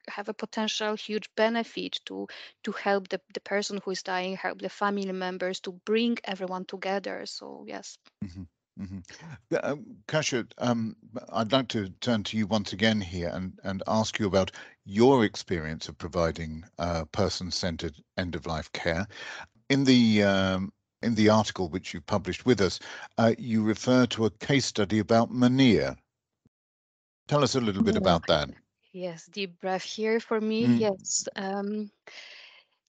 have 0.08 0.30
a 0.30 0.34
potential 0.34 0.96
huge 0.96 1.30
benefit 1.36 2.00
to 2.06 2.28
to 2.63 2.72
help 2.72 3.10
the, 3.10 3.20
the 3.34 3.42
person 3.42 3.80
who 3.84 3.92
is 3.92 4.04
dying 4.04 4.38
help 4.38 4.62
the 4.62 4.70
family 4.70 5.12
members 5.12 5.60
to 5.60 5.72
bring 5.86 6.18
everyone 6.24 6.63
together 6.66 7.25
so 7.25 7.66
yes 7.68 7.98
mm-hmm. 8.24 8.44
Mm-hmm. 8.80 9.00
Uh, 9.54 9.75
Kasia, 10.08 10.48
um, 10.58 10.96
I'd 11.34 11.51
like 11.51 11.68
to 11.70 11.90
turn 12.00 12.24
to 12.24 12.38
you 12.38 12.48
once 12.48 12.72
again 12.72 13.01
here 13.01 13.30
and, 13.32 13.60
and 13.63 13.84
ask 13.86 14.18
you 14.18 14.28
about 14.28 14.51
your 14.86 15.25
experience 15.25 15.90
of 15.90 15.98
providing 15.98 16.63
uh, 16.80 17.04
person-centered 17.12 17.96
end-of-life 18.18 18.72
care 18.72 19.08
in 19.72 19.86
the 19.86 20.24
um, 20.24 20.74
in 21.01 21.16
the 21.16 21.30
article 21.30 21.70
which 21.70 21.94
you 21.94 22.01
published 22.01 22.46
with 22.46 22.62
us, 22.62 22.80
uh, 23.18 23.34
you 23.38 23.63
refer 23.63 24.06
to 24.08 24.25
a 24.25 24.30
case 24.30 24.66
study 24.66 25.00
about 25.00 25.32
Munir. 25.32 25.96
Tell 27.28 27.44
us 27.44 27.56
a 27.56 27.62
little 27.62 27.82
bit 27.82 27.96
about 27.96 28.28
that. 28.28 28.50
Yes, 28.92 29.28
deep 29.28 29.60
breath 29.62 29.84
here 29.84 30.20
for 30.20 30.42
me. 30.42 30.68
Mm. 30.68 30.80
Yes. 30.80 31.28
Um, 31.38 31.90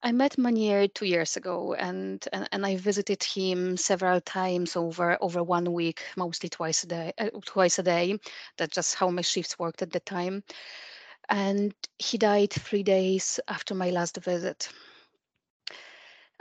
I 0.02 0.10
met 0.10 0.36
Munir 0.36 0.92
two 0.92 1.06
years 1.06 1.36
ago, 1.36 1.74
and, 1.74 2.26
and 2.32 2.48
and 2.50 2.66
I 2.66 2.76
visited 2.76 3.22
him 3.22 3.76
several 3.76 4.20
times 4.20 4.76
over 4.76 5.16
over 5.20 5.44
one 5.44 5.72
week, 5.72 6.02
mostly 6.16 6.48
twice 6.48 6.82
a 6.82 6.88
day. 6.88 7.12
Uh, 7.18 7.30
twice 7.46 7.78
a 7.78 7.84
day. 7.84 8.18
That's 8.58 8.74
just 8.74 8.96
how 8.96 9.10
my 9.10 9.22
shifts 9.22 9.58
worked 9.60 9.82
at 9.82 9.92
the 9.92 10.00
time. 10.00 10.42
And 11.28 11.72
he 11.98 12.18
died 12.18 12.50
three 12.52 12.82
days 12.82 13.38
after 13.46 13.76
my 13.76 13.90
last 13.90 14.16
visit. 14.16 14.68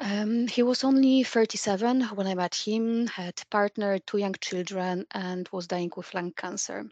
Um, 0.02 0.48
he 0.48 0.64
was 0.64 0.84
only 0.84 1.24
37 1.24 2.02
when 2.16 2.28
I 2.28 2.36
met 2.36 2.56
him, 2.56 3.08
had 3.08 3.42
partner, 3.50 4.00
two 4.00 4.18
young 4.18 4.36
children, 4.42 5.06
and 5.12 5.48
was 5.54 5.68
dying 5.68 5.92
with 5.96 6.14
lung 6.14 6.34
cancer. 6.34 6.90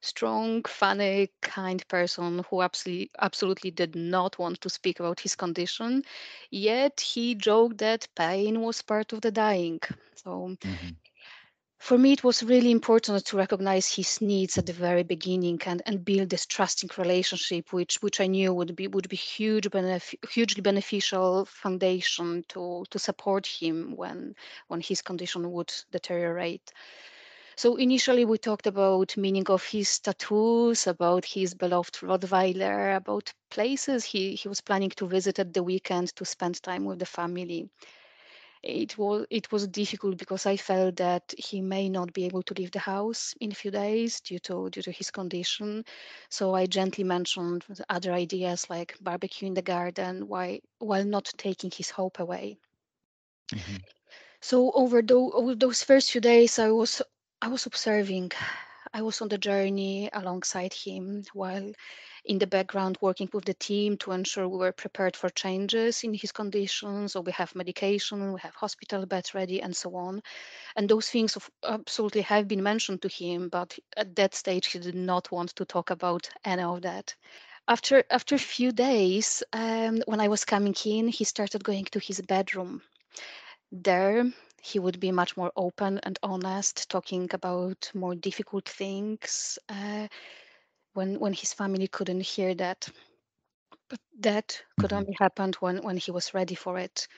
Strong, 0.00 0.64
funny, 0.64 1.30
kind 1.42 1.86
person 1.88 2.44
who 2.50 2.62
absolutely, 2.62 3.10
absolutely 3.20 3.70
did 3.72 3.96
not 3.96 4.38
want 4.38 4.60
to 4.62 4.70
speak 4.70 5.00
about 5.00 5.20
his 5.20 5.36
condition. 5.36 6.04
Yet 6.50 7.00
he 7.00 7.34
joked 7.34 7.78
that 7.78 8.08
pain 8.14 8.60
was 8.62 8.82
part 8.82 9.12
of 9.12 9.20
the 9.22 9.32
dying. 9.32 9.80
So 10.14 10.56
mm-hmm 10.64 10.90
for 11.84 11.98
me, 11.98 12.12
it 12.12 12.24
was 12.24 12.42
really 12.42 12.70
important 12.70 13.26
to 13.26 13.36
recognize 13.36 13.94
his 13.94 14.22
needs 14.22 14.56
at 14.56 14.64
the 14.64 14.72
very 14.72 15.02
beginning 15.02 15.60
and, 15.66 15.82
and 15.84 16.02
build 16.02 16.30
this 16.30 16.46
trusting 16.46 16.88
relationship, 16.96 17.74
which 17.74 18.00
which 18.00 18.22
I 18.22 18.26
knew 18.26 18.54
would 18.54 18.74
be 18.74 18.88
would 18.88 19.06
be 19.10 19.16
huge 19.16 19.68
benef- 19.68 20.30
hugely 20.30 20.62
beneficial 20.62 21.44
foundation 21.44 22.42
to 22.48 22.84
to 22.90 22.98
support 22.98 23.46
him 23.46 23.94
when 23.96 24.34
when 24.68 24.80
his 24.80 25.02
condition 25.02 25.52
would 25.52 25.72
deteriorate. 25.92 26.72
So 27.56 27.76
initially, 27.76 28.24
we 28.24 28.38
talked 28.38 28.66
about 28.66 29.16
meaning 29.18 29.48
of 29.48 29.62
his 29.64 29.98
tattoos, 29.98 30.86
about 30.86 31.26
his 31.26 31.52
beloved 31.52 31.96
Rottweiler, 32.02 32.96
about 32.96 33.34
places 33.50 34.04
he, 34.06 34.34
he 34.34 34.48
was 34.48 34.62
planning 34.62 34.90
to 34.96 35.06
visit 35.06 35.38
at 35.38 35.52
the 35.52 35.62
weekend 35.62 36.16
to 36.16 36.24
spend 36.24 36.62
time 36.62 36.86
with 36.86 36.98
the 36.98 37.06
family 37.06 37.68
it 38.64 38.96
was 38.98 39.26
it 39.30 39.52
was 39.52 39.66
difficult 39.68 40.16
because 40.16 40.46
I 40.46 40.56
felt 40.56 40.96
that 40.96 41.34
he 41.36 41.60
may 41.60 41.88
not 41.88 42.12
be 42.12 42.24
able 42.24 42.42
to 42.44 42.54
leave 42.54 42.70
the 42.70 42.78
house 42.78 43.34
in 43.40 43.52
a 43.52 43.54
few 43.54 43.70
days 43.70 44.20
due 44.20 44.38
to 44.40 44.70
due 44.70 44.82
to 44.82 44.90
his 44.90 45.10
condition. 45.10 45.84
So 46.30 46.54
I 46.54 46.66
gently 46.66 47.04
mentioned 47.04 47.64
other 47.88 48.12
ideas 48.12 48.70
like 48.70 48.96
barbecue 49.00 49.48
in 49.48 49.54
the 49.54 49.62
garden, 49.62 50.28
while 50.28 50.58
while 50.78 51.04
not 51.04 51.30
taking 51.36 51.70
his 51.70 51.90
hope 51.90 52.18
away. 52.18 52.56
Mm-hmm. 53.52 53.76
So 54.40 54.72
over, 54.72 55.00
the, 55.00 55.14
over 55.14 55.54
those 55.54 55.82
first 55.82 56.12
few 56.12 56.20
days, 56.20 56.58
I 56.58 56.70
was 56.70 57.02
I 57.40 57.48
was 57.48 57.66
observing. 57.66 58.32
I 58.92 59.02
was 59.02 59.20
on 59.20 59.28
the 59.28 59.38
journey 59.38 60.08
alongside 60.12 60.72
him 60.72 61.24
while 61.32 61.72
in 62.24 62.38
the 62.38 62.46
background 62.46 62.98
working 63.00 63.28
with 63.32 63.44
the 63.44 63.54
team 63.54 63.96
to 63.98 64.12
ensure 64.12 64.48
we 64.48 64.58
were 64.58 64.72
prepared 64.72 65.16
for 65.16 65.28
changes 65.30 66.02
in 66.04 66.14
his 66.14 66.32
conditions. 66.32 67.12
So 67.12 67.20
we 67.20 67.32
have 67.32 67.54
medication, 67.54 68.32
we 68.32 68.40
have 68.40 68.54
hospital 68.54 69.06
beds 69.06 69.34
ready, 69.34 69.60
and 69.62 69.74
so 69.76 69.94
on. 69.96 70.22
And 70.76 70.88
those 70.88 71.08
things 71.10 71.36
absolutely 71.64 72.22
have 72.22 72.48
been 72.48 72.62
mentioned 72.62 73.02
to 73.02 73.08
him, 73.08 73.48
but 73.48 73.78
at 73.96 74.14
that 74.16 74.34
stage 74.34 74.66
he 74.66 74.78
did 74.78 74.94
not 74.94 75.30
want 75.32 75.50
to 75.56 75.64
talk 75.64 75.90
about 75.90 76.28
any 76.44 76.62
of 76.62 76.82
that. 76.82 77.14
After 77.68 78.04
after 78.10 78.34
a 78.34 78.38
few 78.56 78.72
days, 78.72 79.42
um, 79.52 80.02
when 80.06 80.20
I 80.20 80.28
was 80.28 80.44
coming 80.44 80.74
in, 80.84 81.08
he 81.08 81.24
started 81.24 81.64
going 81.64 81.84
to 81.86 81.98
his 82.00 82.20
bedroom. 82.22 82.82
There, 83.72 84.24
he 84.62 84.78
would 84.78 84.98
be 85.00 85.12
much 85.12 85.36
more 85.36 85.52
open 85.56 85.98
and 86.02 86.18
honest, 86.22 86.88
talking 86.90 87.28
about 87.32 87.90
more 87.94 88.14
difficult 88.14 88.68
things. 88.68 89.58
Uh, 89.68 90.08
when 90.94 91.20
when 91.20 91.34
his 91.34 91.52
family 91.54 91.88
couldn't 91.88 92.22
hear 92.22 92.54
that. 92.54 92.88
But 93.88 94.00
that 94.20 94.62
could 94.78 94.92
mm-hmm. 94.92 94.94
only 94.94 95.14
happen 95.18 95.52
when 95.60 95.82
when 95.82 95.96
he 95.98 96.10
was 96.12 96.34
ready 96.34 96.54
for 96.54 96.78
it. 96.78 97.08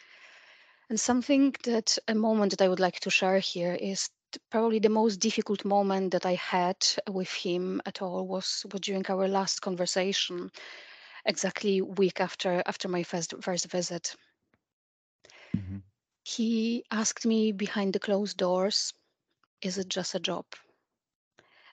And 0.90 1.00
something 1.00 1.54
that 1.64 1.98
a 2.08 2.14
moment 2.14 2.50
that 2.52 2.62
I 2.62 2.68
would 2.68 2.80
like 2.80 3.00
to 3.00 3.10
share 3.10 3.38
here 3.38 3.74
is 3.74 4.10
probably 4.50 4.78
the 4.80 4.88
most 4.90 5.18
difficult 5.18 5.64
moment 5.64 6.12
that 6.12 6.26
I 6.26 6.34
had 6.34 6.76
with 7.08 7.32
him 7.32 7.80
at 7.86 8.02
all 8.02 8.26
was, 8.26 8.64
was 8.72 8.80
during 8.80 9.06
our 9.08 9.28
last 9.28 9.60
conversation. 9.60 10.50
exactly 11.24 11.80
week 11.82 12.20
after 12.20 12.62
after 12.66 12.88
my 12.88 13.02
first 13.04 13.34
first 13.42 13.66
visit. 13.66 14.16
Mhm. 15.54 15.82
He 16.24 16.84
asked 16.90 17.24
me 17.24 17.52
behind 17.52 17.92
the 17.94 18.00
closed 18.00 18.36
doors, 18.36 18.92
"Is 19.62 19.78
it 19.78 19.88
just 19.88 20.14
a 20.14 20.20
job?" 20.20 20.46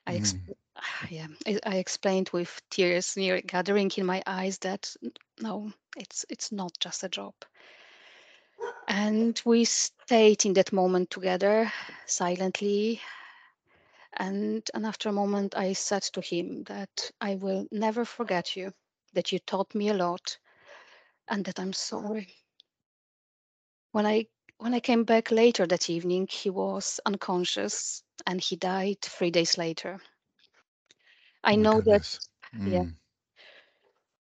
I 0.06 0.14
ex- 0.16 0.34
Mm. 0.34 0.54
yeah, 1.10 1.26
I, 1.46 1.58
I 1.64 1.76
explained 1.76 2.30
with 2.32 2.60
tears 2.70 3.16
near 3.16 3.40
gathering 3.40 3.90
in 3.96 4.06
my 4.06 4.22
eyes 4.26 4.58
that 4.58 4.94
no, 5.40 5.72
it's 5.96 6.24
it's 6.28 6.52
not 6.52 6.72
just 6.80 7.04
a 7.04 7.08
job. 7.08 7.34
And 8.88 9.40
we 9.44 9.64
stayed 9.64 10.44
in 10.44 10.52
that 10.54 10.72
moment 10.72 11.10
together 11.10 11.72
silently. 12.06 13.00
And, 14.16 14.62
and 14.74 14.86
after 14.86 15.08
a 15.08 15.12
moment, 15.12 15.56
I 15.56 15.72
said 15.72 16.02
to 16.12 16.20
him 16.20 16.62
that 16.64 17.10
I 17.20 17.34
will 17.34 17.66
never 17.72 18.04
forget 18.04 18.54
you, 18.54 18.72
that 19.14 19.32
you 19.32 19.38
taught 19.40 19.74
me 19.74 19.88
a 19.88 19.94
lot, 19.94 20.38
and 21.28 21.44
that 21.46 21.58
I'm 21.58 21.72
sorry. 21.72 22.28
When 23.92 24.06
I 24.06 24.26
when 24.58 24.74
I 24.74 24.80
came 24.80 25.04
back 25.04 25.30
later 25.30 25.66
that 25.66 25.90
evening, 25.90 26.28
he 26.30 26.50
was 26.50 27.00
unconscious 27.04 28.02
and 28.26 28.40
he 28.40 28.56
died 28.56 28.98
three 29.02 29.30
days 29.30 29.58
later. 29.58 30.00
I 31.44 31.54
My 31.54 31.64
know 31.64 31.80
that 31.82 32.02
goodness. 32.02 32.20
yeah, 32.64 32.84
Mm. 32.84 32.96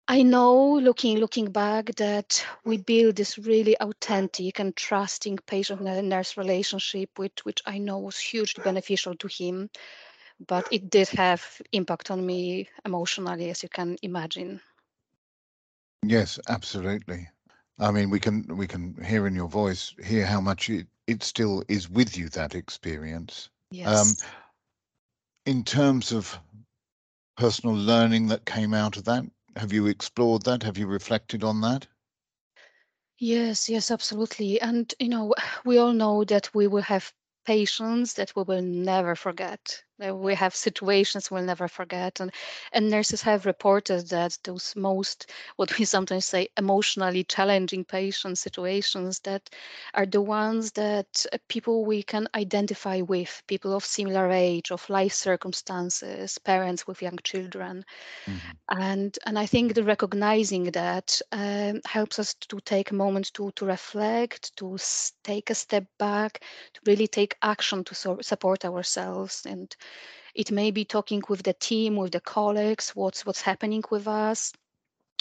I 0.09 0.23
know 0.23 0.75
looking 0.79 1.19
looking 1.19 1.53
back 1.53 1.95
that 1.97 2.45
we 2.65 2.77
built 2.79 3.17
this 3.17 3.39
really 3.39 3.77
authentic 3.79 4.59
and 4.59 4.77
trusting 4.77 5.39
patient 5.47 5.81
and 5.87 6.09
nurse 6.09 6.37
relationship 6.37 7.19
which 7.19 7.45
which 7.45 7.63
I 7.67 7.79
know 7.79 7.99
was 7.99 8.19
hugely 8.19 8.63
beneficial 8.65 9.15
to 9.17 9.29
him, 9.29 9.71
but 10.47 10.69
it 10.71 10.91
did 10.91 11.09
have 11.11 11.61
impact 11.73 12.11
on 12.11 12.27
me 12.27 12.69
emotionally 12.85 13.51
as 13.51 13.63
you 13.63 13.69
can 13.69 13.97
imagine. 14.03 14.61
Yes, 16.05 16.39
absolutely. 16.49 17.29
I 17.79 17.91
mean, 17.91 18.11
we 18.11 18.21
can 18.21 18.57
we 18.57 18.67
can 18.67 19.03
hear 19.05 19.27
in 19.27 19.35
your 19.35 19.49
voice, 19.49 19.95
hear 20.03 20.27
how 20.27 20.41
much 20.41 20.69
it, 20.71 20.89
it 21.07 21.23
still 21.23 21.63
is 21.69 21.89
with 21.91 22.17
you, 22.17 22.29
that 22.31 22.55
experience. 22.55 23.51
Yes. 23.71 24.17
In 25.47 25.65
terms 25.65 26.13
of 26.13 26.39
personal 27.37 27.75
learning 27.77 28.27
that 28.29 28.47
came 28.47 28.75
out 28.75 28.97
of 28.97 29.05
that, 29.05 29.25
have 29.57 29.73
you 29.73 29.87
explored 29.87 30.43
that? 30.45 30.63
Have 30.63 30.79
you 30.79 30.87
reflected 30.87 31.45
on 31.45 31.61
that? 31.63 31.87
Yes, 33.19 33.69
yes, 33.69 33.91
absolutely. 33.91 34.61
And 34.61 34.93
you 34.99 35.09
know, 35.09 35.35
we 35.65 35.79
all 35.79 35.93
know 35.93 36.25
that 36.25 36.55
we 36.55 36.67
will 36.67 36.83
have 36.83 37.13
patients 37.47 38.15
that 38.15 38.35
we 38.37 38.43
will 38.43 38.63
never 38.63 39.15
forget. 39.15 39.83
We 39.99 40.35
have 40.35 40.55
situations 40.55 41.31
we'll 41.31 41.43
never 41.45 41.69
forget. 41.69 42.21
And 42.21 42.33
and 42.73 42.91
nurses 42.91 43.23
have 43.23 43.47
reported 43.47 44.09
that 44.09 44.39
those 44.45 44.75
most 44.77 45.31
what 45.57 45.79
we 45.79 45.85
sometimes 45.85 46.25
say 46.27 46.49
emotionally 46.57 47.25
challenging 47.25 47.85
patient 47.85 48.39
situations 48.39 49.21
that 49.21 49.51
are 49.95 50.07
the 50.07 50.21
ones 50.23 50.73
that 50.73 51.25
uh, 51.33 51.39
people 51.49 51.85
we 51.85 52.03
can 52.03 52.29
identify 52.35 53.01
with, 53.01 53.43
people 53.47 53.75
of 53.75 53.85
similar 53.85 54.31
age, 54.31 54.71
of 54.71 54.89
life 54.91 55.13
circumstances, 55.13 56.39
parents 56.39 56.87
with 56.87 57.03
young 57.03 57.19
children 57.23 57.85
Mhm. 58.27 58.59
and 58.71 59.19
and 59.27 59.39
i 59.39 59.47
think 59.47 59.75
the 59.75 59.85
recognizing 59.85 60.65
that 60.73 61.21
um, 61.33 61.81
helps 61.87 62.19
us 62.19 62.35
to 62.35 62.59
take 62.61 62.91
a 62.91 62.95
moment 62.95 63.33
to 63.35 63.51
to 63.53 63.65
reflect 63.67 64.57
to 64.57 64.77
take 65.23 65.51
a 65.51 65.55
step 65.55 65.85
back 65.99 66.43
to 66.73 66.81
really 66.87 67.07
take 67.07 67.37
action 67.43 67.85
to 67.85 67.95
so- 67.95 68.21
support 68.21 68.65
ourselves 68.65 69.45
and 69.47 69.77
it 70.35 70.51
may 70.51 70.71
be 70.71 70.85
talking 70.85 71.23
with 71.29 71.43
the 71.43 71.53
team 71.55 71.97
with 71.97 72.13
the 72.13 72.21
colleagues 72.21 72.91
what's 72.95 73.25
what's 73.27 73.43
happening 73.43 73.83
with 73.91 74.07
us 74.07 74.53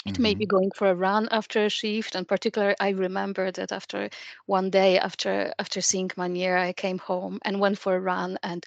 it 0.06 0.18
may 0.18 0.34
be 0.34 0.44
Mhm. 0.44 0.46
going 0.46 0.70
for 0.74 0.88
a 0.88 0.94
run 0.94 1.28
after 1.30 1.64
a 1.64 1.68
shift 1.70 2.14
and 2.14 2.28
particularly 2.28 2.74
i 2.80 2.90
remember 2.90 3.50
that 3.50 3.72
after 3.72 4.08
one 4.46 4.70
day 4.70 4.98
after 4.98 5.52
after 5.58 5.80
seeing 5.80 6.08
Munir 6.08 6.58
i 6.58 6.72
came 6.72 6.98
home 6.98 7.38
and 7.42 7.60
went 7.60 7.78
for 7.78 7.94
a 7.96 8.00
run 8.00 8.38
and 8.42 8.64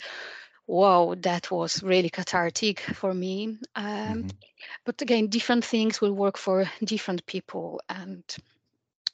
wow 0.68 1.16
that 1.20 1.52
was 1.52 1.82
really 1.84 2.10
cathartic 2.10 2.80
for 2.80 3.14
me 3.14 3.58
um, 3.76 4.26
Mhm. 4.26 4.38
but 4.86 5.02
again 5.02 5.28
different 5.28 5.66
things 5.66 6.02
will 6.02 6.14
work 6.14 6.38
for 6.38 6.66
different 6.84 7.26
people 7.26 7.82
and 7.90 8.24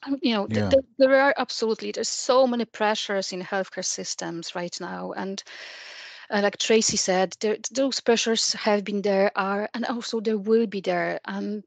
um, 0.06 0.18
you 0.22 0.34
know 0.34 0.48
th- 0.48 0.68
th- 0.70 0.84
there 0.98 1.20
are 1.22 1.34
absolutely 1.38 1.92
there's 1.92 2.10
so 2.10 2.48
many 2.48 2.66
pressures 2.66 3.32
in 3.32 3.42
healthcare 3.42 3.86
systems 3.86 4.56
right 4.56 4.80
now 4.80 5.12
and 5.14 5.44
uh, 6.34 6.42
like 6.42 6.58
tracy 6.58 6.98
said 6.98 7.36
there, 7.42 7.58
those 7.72 8.02
pressures 8.02 8.54
have 8.54 8.84
been 8.84 9.02
there 9.02 9.32
are 9.36 9.70
and 9.74 9.86
also 9.86 10.20
there 10.22 10.38
will 10.40 10.68
be 10.68 10.82
there 10.82 11.20
and 11.26 11.64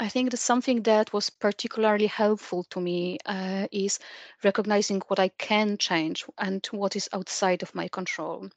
I 0.00 0.08
think 0.08 0.30
that 0.32 0.38
something 0.38 0.82
that 0.84 1.12
was 1.12 1.30
particularly 1.30 2.06
helpful 2.06 2.64
to 2.70 2.80
me 2.80 3.18
uh, 3.26 3.68
is 3.72 3.98
recognizing 4.44 5.00
what 5.08 5.20
I 5.20 5.28
can 5.30 5.78
change 5.78 6.24
and 6.38 6.66
what 6.72 6.96
is 6.96 7.08
outside 7.12 7.62
of 7.62 7.74
my 7.74 7.88
control. 7.88 8.50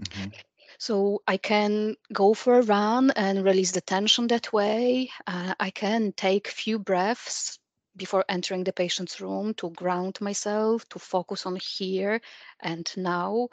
Mhm. 0.00 0.32
So 0.78 1.22
I 1.26 1.36
can 1.38 1.96
go 2.12 2.34
for 2.34 2.58
a 2.58 2.62
run 2.62 3.10
and 3.12 3.44
release 3.44 3.72
the 3.72 3.80
tension 3.82 4.26
that 4.28 4.52
way. 4.52 5.10
Uh, 5.26 5.54
I 5.60 5.70
can 5.70 6.12
take 6.12 6.48
few 6.48 6.78
breaths 6.78 7.58
before 7.96 8.24
entering 8.28 8.64
the 8.64 8.72
patient's 8.72 9.20
room 9.20 9.54
to 9.54 9.70
ground 9.70 10.20
myself, 10.20 10.88
to 10.90 10.98
focus 10.98 11.46
on 11.46 11.56
here 11.56 12.20
and 12.60 12.90
now. 12.96 13.48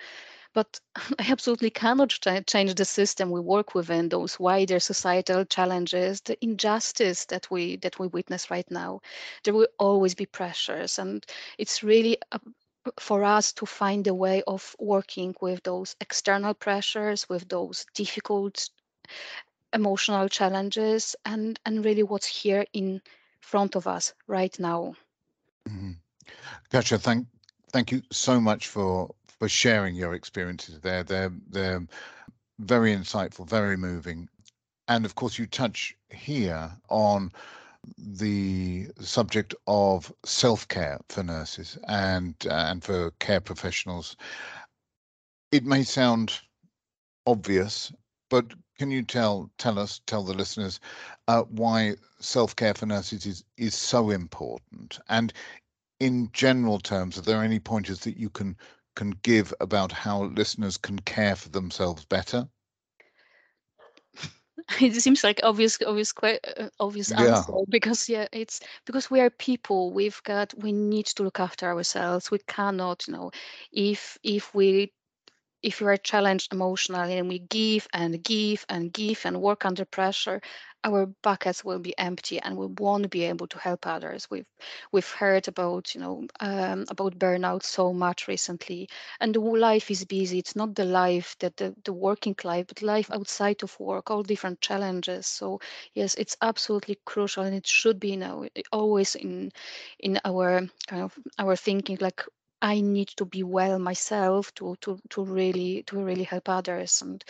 But 0.54 0.80
I 1.20 1.26
absolutely 1.32 1.70
cannot 1.72 2.10
ch- 2.10 2.46
change 2.48 2.76
the 2.76 2.86
system 2.86 3.32
we 3.32 3.40
work 3.42 3.74
within, 3.76 4.10
those 4.10 4.40
wider 4.40 4.80
societal 4.80 5.46
challenges, 5.46 6.22
the 6.22 6.38
injustice 6.44 7.26
that 7.26 7.50
we 7.52 7.78
that 7.78 8.00
we 8.00 8.08
witness 8.08 8.50
right 8.52 8.70
now. 8.72 9.02
There 9.44 9.54
will 9.54 9.68
always 9.80 10.16
be 10.16 10.26
pressures, 10.26 10.98
and 11.00 11.26
it's 11.58 11.84
really 11.84 12.18
up 12.32 12.44
for 13.00 13.24
us 13.24 13.54
to 13.54 13.66
find 13.66 14.08
a 14.08 14.14
way 14.14 14.44
of 14.48 14.76
working 14.80 15.36
with 15.42 15.64
those 15.64 15.96
external 16.02 16.54
pressures, 16.54 17.28
with 17.30 17.48
those 17.50 17.86
difficult 17.94 18.70
emotional 19.74 20.30
challenges, 20.30 21.16
and 21.26 21.60
and 21.66 21.84
really 21.86 22.04
what's 22.04 22.28
here 22.44 22.66
in 22.74 23.02
front 23.42 23.76
of 23.76 23.88
us 23.88 24.14
right 24.28 24.58
now. 24.60 24.96
Mhm. 25.68 25.98
Kasia, 26.70 26.98
thank 27.00 27.28
thank 27.72 27.92
you 27.92 28.02
so 28.12 28.40
much 28.40 28.68
for 28.68 29.16
for 29.44 29.50
sharing 29.50 29.94
your 29.94 30.14
experiences 30.14 30.80
there. 30.80 31.04
They're 31.04 31.34
they're 31.50 31.86
very 32.60 32.96
insightful, 32.96 33.46
very 33.46 33.76
moving. 33.76 34.30
And 34.88 35.04
of 35.04 35.16
course, 35.16 35.38
you 35.38 35.48
touch 35.48 35.94
here 36.10 36.72
on 36.88 37.30
the 37.98 38.88
subject 39.02 39.54
of 39.68 40.14
self-care 40.24 41.02
for 41.10 41.24
nurses 41.24 41.78
and 41.90 42.36
and 42.50 42.82
for 42.82 43.12
care 43.20 43.42
professionals. 43.42 44.16
It 45.52 45.66
may 45.66 45.84
sound 45.84 46.40
obvious, 47.28 47.92
but 48.30 48.46
can 48.80 48.92
you 48.92 49.04
tell 49.04 49.52
tell 49.58 49.78
us 49.78 50.00
tell 50.08 50.24
the 50.24 50.34
listeners 50.34 50.80
uh, 51.28 51.44
why 51.50 51.96
self-care 52.22 52.76
for 52.76 52.86
nurses 52.86 53.26
is 53.26 53.44
is 53.58 53.76
so 53.76 54.10
important? 54.10 55.00
And 55.10 55.34
in 56.00 56.30
general 56.32 56.80
terms, 56.80 57.18
are 57.18 57.24
there 57.24 57.44
any 57.44 57.60
pointers 57.60 58.00
that 58.06 58.16
you 58.16 58.30
can 58.30 58.56
can 58.96 59.12
give 59.24 59.54
about 59.60 59.92
how 59.92 60.24
listeners 60.24 60.78
can 60.78 61.00
care 61.00 61.36
for 61.36 61.50
themselves 61.50 62.06
better? 62.06 62.50
it 64.82 64.94
seems 64.96 65.24
like 65.24 65.40
obvious 65.44 65.78
obvious 65.86 66.14
uh, 66.24 66.70
obvious 66.80 67.12
Yeah. 67.12 67.44
answer 67.44 67.54
because 67.70 68.10
yeah 68.10 68.28
it's 68.32 68.60
because 68.86 69.10
we 69.10 69.20
are 69.20 69.30
people 69.30 69.92
we've 69.94 70.22
got 70.24 70.54
we 70.58 70.72
need 70.72 71.06
to 71.06 71.24
look 71.24 71.40
after 71.40 71.68
ourselves 71.68 72.32
we 72.32 72.40
cannot 72.48 73.08
you 73.08 73.14
know 73.14 73.32
if 73.72 74.18
if 74.24 74.54
we 74.54 74.94
if 75.64 75.82
we 75.82 75.88
are 75.88 75.98
challenged 75.98 76.54
emotionally 76.54 77.18
and 77.18 77.30
we 77.30 77.40
give 77.40 77.88
and 77.94 78.24
give 78.24 78.66
and 78.70 78.92
give 78.94 79.22
and 79.26 79.42
work 79.42 79.66
under 79.66 79.86
pressure, 79.86 80.42
our 80.84 81.06
buckets 81.24 81.64
will 81.64 81.80
be 81.80 81.98
empty 81.98 82.40
and 82.40 82.58
we 82.58 82.68
won't 82.68 83.10
be 83.10 83.24
able 83.24 83.48
to 83.48 83.58
help 83.60 83.88
others. 83.88 84.30
We've 84.30 84.46
we've 84.92 85.10
heard 85.12 85.48
about 85.48 85.96
you 85.96 86.02
know 86.02 86.28
um, 86.40 86.86
about 86.90 87.18
burnout 87.20 87.64
so 87.64 87.94
much 87.94 88.28
recently, 88.28 88.90
and 89.20 89.34
the 89.34 89.40
life 89.40 89.90
is 89.92 90.06
busy. 90.06 90.40
It's 90.40 90.56
not 90.56 90.76
the 90.76 90.86
life 90.86 91.36
that 91.40 91.58
the, 91.58 91.76
the 91.86 91.94
working 91.94 92.36
life, 92.44 92.68
but 92.68 92.82
life 92.82 93.10
outside 93.12 93.64
of 93.64 93.80
work, 93.80 94.12
all 94.12 94.24
different 94.24 94.62
challenges. 94.62 95.28
So 95.28 95.60
yes, 95.94 96.16
it's 96.16 96.38
absolutely 96.42 96.98
crucial, 97.06 97.44
and 97.44 97.56
it 97.56 97.68
should 97.68 98.00
be 98.00 98.12
you 98.12 98.18
know 98.18 98.48
always 98.72 99.16
in 99.16 99.52
in 100.00 100.20
our 100.26 100.62
kind 100.88 101.04
of 101.04 101.18
our 101.40 101.56
thinking 101.56 101.98
like 102.02 102.22
I 102.64 102.82
need 102.82 103.10
to 103.18 103.26
be 103.26 103.44
well 103.44 103.80
myself 103.80 104.54
to 104.56 104.76
to 104.82 105.00
to 105.10 105.24
really 105.26 105.84
to 105.84 106.00
really 106.04 106.24
help 106.24 106.50
others. 106.50 107.02
And 107.02 107.24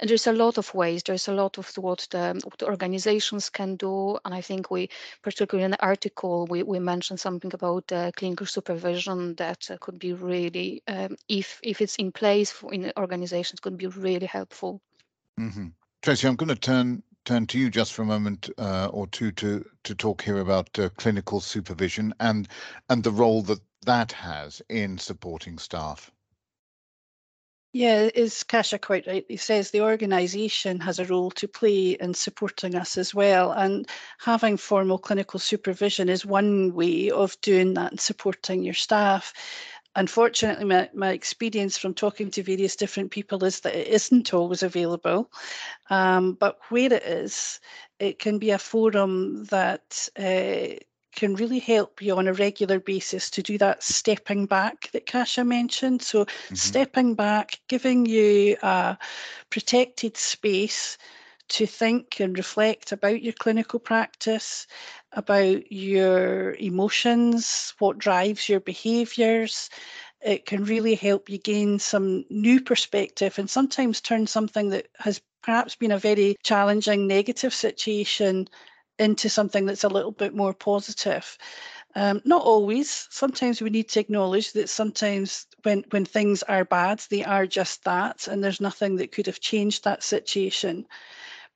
and 0.00 0.10
there's 0.10 0.26
a 0.26 0.32
lot 0.32 0.58
of 0.58 0.74
ways. 0.74 1.04
There's 1.04 1.28
a 1.28 1.34
lot 1.34 1.58
of 1.58 1.70
what 1.78 2.08
the, 2.10 2.40
what 2.44 2.58
the 2.58 2.66
organizations 2.66 3.50
can 3.50 3.76
do. 3.76 4.18
And 4.24 4.34
I 4.34 4.42
think 4.42 4.70
we 4.70 4.90
particularly 5.22 5.64
in 5.64 5.72
the 5.72 5.82
article 5.84 6.46
we, 6.50 6.62
we 6.64 6.80
mentioned 6.80 7.20
something 7.20 7.54
about 7.54 7.92
uh, 7.92 8.12
clinical 8.16 8.46
supervision 8.46 9.36
that 9.36 9.70
uh, 9.70 9.78
could 9.80 9.98
be 9.98 10.12
really 10.14 10.82
um, 10.88 11.16
if 11.28 11.60
if 11.62 11.80
it's 11.80 11.96
in 11.96 12.12
place 12.12 12.50
for, 12.52 12.72
in 12.74 12.92
organizations 12.98 13.60
could 13.60 13.78
be 13.78 13.86
really 13.88 14.26
helpful. 14.26 14.82
hmm 15.38 15.68
Tracy, 16.02 16.26
I'm 16.28 16.36
going 16.36 16.48
to 16.48 16.54
turn 16.56 17.02
turn 17.24 17.46
to 17.48 17.58
you 17.58 17.70
just 17.70 17.92
for 17.92 18.02
a 18.02 18.06
moment 18.06 18.50
uh, 18.58 18.88
or 18.92 19.06
two 19.08 19.32
to 19.32 19.64
to 19.84 19.94
talk 19.94 20.22
here 20.22 20.38
about 20.38 20.78
uh, 20.78 20.88
clinical 20.90 21.40
supervision 21.40 22.14
and 22.20 22.48
and 22.88 23.04
the 23.04 23.12
role 23.12 23.42
that 23.42 23.60
that 23.86 24.12
has 24.12 24.62
in 24.68 24.98
supporting 24.98 25.58
staff. 25.58 26.10
Yeah, 27.72 28.10
as 28.16 28.42
Kasia 28.42 28.80
quite 28.80 29.06
rightly 29.06 29.36
says, 29.36 29.70
the 29.70 29.82
organisation 29.82 30.80
has 30.80 30.98
a 30.98 31.04
role 31.04 31.30
to 31.32 31.46
play 31.46 31.90
in 31.90 32.14
supporting 32.14 32.74
us 32.74 32.98
as 32.98 33.14
well. 33.14 33.52
And 33.52 33.88
having 34.18 34.56
formal 34.56 34.98
clinical 34.98 35.38
supervision 35.38 36.08
is 36.08 36.26
one 36.26 36.74
way 36.74 37.10
of 37.10 37.40
doing 37.42 37.74
that 37.74 37.92
and 37.92 38.00
supporting 38.00 38.64
your 38.64 38.74
staff. 38.74 39.32
Unfortunately, 39.94 40.64
my, 40.64 40.90
my 40.94 41.10
experience 41.10 41.78
from 41.78 41.94
talking 41.94 42.32
to 42.32 42.42
various 42.42 42.74
different 42.74 43.12
people 43.12 43.44
is 43.44 43.60
that 43.60 43.76
it 43.76 43.86
isn't 43.86 44.34
always 44.34 44.64
available. 44.64 45.30
Um, 45.90 46.34
but 46.34 46.58
where 46.70 46.92
it 46.92 47.04
is, 47.04 47.60
it 48.00 48.18
can 48.18 48.38
be 48.38 48.50
a 48.50 48.58
forum 48.58 49.44
that 49.44 50.08
uh, 50.18 50.78
can 51.12 51.34
really 51.34 51.58
help 51.58 52.00
you 52.00 52.16
on 52.16 52.28
a 52.28 52.32
regular 52.32 52.78
basis 52.80 53.30
to 53.30 53.42
do 53.42 53.58
that 53.58 53.82
stepping 53.82 54.46
back 54.46 54.90
that 54.92 55.06
Kasia 55.06 55.44
mentioned. 55.44 56.02
So, 56.02 56.24
mm-hmm. 56.24 56.54
stepping 56.54 57.14
back, 57.14 57.60
giving 57.68 58.06
you 58.06 58.56
a 58.62 58.96
protected 59.50 60.16
space 60.16 60.96
to 61.50 61.66
think 61.66 62.20
and 62.20 62.38
reflect 62.38 62.92
about 62.92 63.22
your 63.22 63.32
clinical 63.32 63.80
practice, 63.80 64.66
about 65.12 65.70
your 65.72 66.54
emotions, 66.54 67.74
what 67.80 67.98
drives 67.98 68.48
your 68.48 68.60
behaviors. 68.60 69.68
It 70.20 70.46
can 70.46 70.64
really 70.64 70.94
help 70.94 71.28
you 71.28 71.38
gain 71.38 71.78
some 71.80 72.24
new 72.30 72.60
perspective 72.60 73.38
and 73.38 73.50
sometimes 73.50 74.00
turn 74.00 74.26
something 74.26 74.68
that 74.68 74.88
has 74.98 75.20
perhaps 75.42 75.74
been 75.74 75.92
a 75.92 75.98
very 75.98 76.36
challenging 76.42 77.06
negative 77.06 77.54
situation 77.54 78.46
into 79.00 79.28
something 79.28 79.66
that's 79.66 79.84
a 79.84 79.88
little 79.88 80.12
bit 80.12 80.34
more 80.34 80.54
positive. 80.54 81.36
Um, 81.96 82.22
not 82.24 82.42
always. 82.42 83.08
Sometimes 83.10 83.60
we 83.60 83.70
need 83.70 83.88
to 83.88 84.00
acknowledge 84.00 84.52
that 84.52 84.68
sometimes 84.68 85.46
when 85.62 85.84
when 85.90 86.04
things 86.04 86.42
are 86.44 86.64
bad, 86.64 87.02
they 87.10 87.24
are 87.24 87.46
just 87.46 87.82
that, 87.84 88.28
and 88.28 88.44
there's 88.44 88.60
nothing 88.60 88.96
that 88.96 89.10
could 89.10 89.26
have 89.26 89.40
changed 89.40 89.82
that 89.84 90.04
situation. 90.04 90.86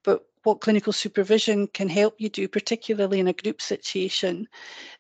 But 0.03 0.25
what 0.43 0.61
clinical 0.61 0.93
supervision 0.93 1.69
can 1.69 1.89
help 1.89 2.15
you 2.19 2.29
do, 2.29 2.49
particularly 2.49 3.21
in 3.21 3.29
a 3.29 3.33
group 3.33 3.63
situation, 3.63 4.49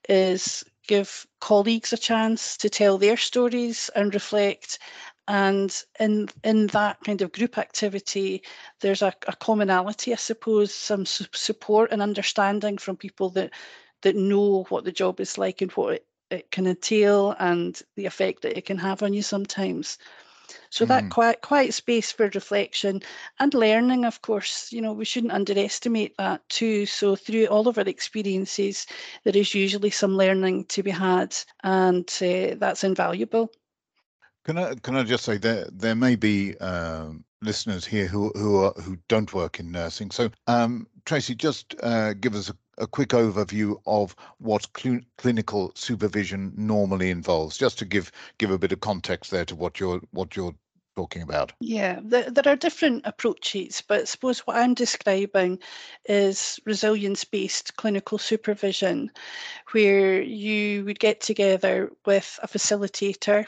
is 0.08 0.64
give 0.86 1.26
colleagues 1.40 1.92
a 1.92 1.96
chance 1.96 2.56
to 2.58 2.70
tell 2.70 2.98
their 2.98 3.16
stories 3.16 3.90
and 3.96 4.14
reflect 4.14 4.78
and 5.26 5.84
in 5.98 6.28
in 6.42 6.66
that 6.68 6.98
kind 7.04 7.22
of 7.22 7.32
group 7.32 7.56
activity 7.56 8.42
there's 8.80 9.00
a, 9.00 9.12
a 9.26 9.36
commonality 9.36 10.12
i 10.12 10.16
suppose 10.16 10.74
some 10.74 11.06
su- 11.06 11.24
support 11.32 11.90
and 11.92 12.02
understanding 12.02 12.76
from 12.76 12.96
people 12.96 13.30
that 13.30 13.50
that 14.04 14.14
know 14.14 14.64
what 14.68 14.84
the 14.84 14.92
job 14.92 15.18
is 15.18 15.36
like 15.36 15.60
and 15.62 15.72
what 15.72 15.94
it, 15.94 16.06
it 16.30 16.50
can 16.50 16.66
entail 16.66 17.34
and 17.40 17.82
the 17.96 18.06
effect 18.06 18.42
that 18.42 18.56
it 18.56 18.66
can 18.66 18.78
have 18.78 19.02
on 19.02 19.12
you 19.12 19.22
sometimes. 19.22 19.98
So 20.70 20.84
mm. 20.84 20.88
that 20.88 21.10
quiet 21.10 21.40
quiet 21.40 21.72
space 21.72 22.12
for 22.12 22.30
reflection 22.34 23.00
and 23.40 23.54
learning 23.54 24.04
of 24.04 24.20
course. 24.20 24.70
You 24.70 24.82
know 24.82 24.92
we 24.92 25.06
shouldn't 25.06 25.32
underestimate 25.32 26.16
that 26.18 26.46
too. 26.48 26.86
So 26.86 27.16
through 27.16 27.46
all 27.46 27.66
of 27.66 27.78
our 27.78 27.88
experiences 27.88 28.86
there 29.24 29.36
is 29.36 29.54
usually 29.54 29.90
some 29.90 30.16
learning 30.16 30.66
to 30.66 30.82
be 30.82 30.90
had 30.90 31.34
and 31.62 32.06
uh, 32.20 32.56
that's 32.58 32.84
invaluable 32.84 33.50
can 34.44 34.58
I 34.58 34.74
can 34.74 34.96
I 34.96 35.02
just 35.02 35.24
say 35.24 35.38
there 35.38 35.66
there 35.72 35.94
may 35.94 36.16
be 36.16 36.56
um, 36.58 37.24
listeners 37.40 37.84
here 37.84 38.06
who 38.06 38.30
who 38.34 38.64
are, 38.64 38.72
who 38.82 38.96
don't 39.08 39.32
work 39.32 39.58
in 39.58 39.72
nursing. 39.72 40.10
So 40.10 40.30
um, 40.46 40.86
Tracy, 41.06 41.34
just 41.34 41.74
uh, 41.82 42.14
give 42.14 42.34
us 42.34 42.50
a, 42.50 42.82
a, 42.82 42.86
quick 42.86 43.10
overview 43.10 43.76
of 43.86 44.14
what 44.38 44.66
cl- 44.76 45.00
clinical 45.18 45.72
supervision 45.74 46.52
normally 46.56 47.10
involves, 47.10 47.58
just 47.58 47.78
to 47.78 47.84
give 47.84 48.12
give 48.38 48.50
a 48.50 48.58
bit 48.58 48.72
of 48.72 48.80
context 48.80 49.30
there 49.30 49.44
to 49.46 49.56
what 49.56 49.80
you're 49.80 50.00
what 50.10 50.36
you're 50.36 50.54
talking 50.96 51.22
about. 51.22 51.52
Yeah, 51.60 52.00
there, 52.04 52.30
there 52.30 52.52
are 52.52 52.56
different 52.56 53.02
approaches, 53.04 53.82
but 53.86 54.02
I 54.02 54.04
suppose 54.04 54.40
what 54.40 54.56
I'm 54.56 54.74
describing 54.74 55.58
is 56.04 56.60
resilience 56.64 57.24
based 57.24 57.76
clinical 57.76 58.18
supervision, 58.18 59.10
where 59.72 60.22
you 60.22 60.84
would 60.84 61.00
get 61.00 61.20
together 61.20 61.90
with 62.06 62.38
a 62.42 62.48
facilitator 62.48 63.46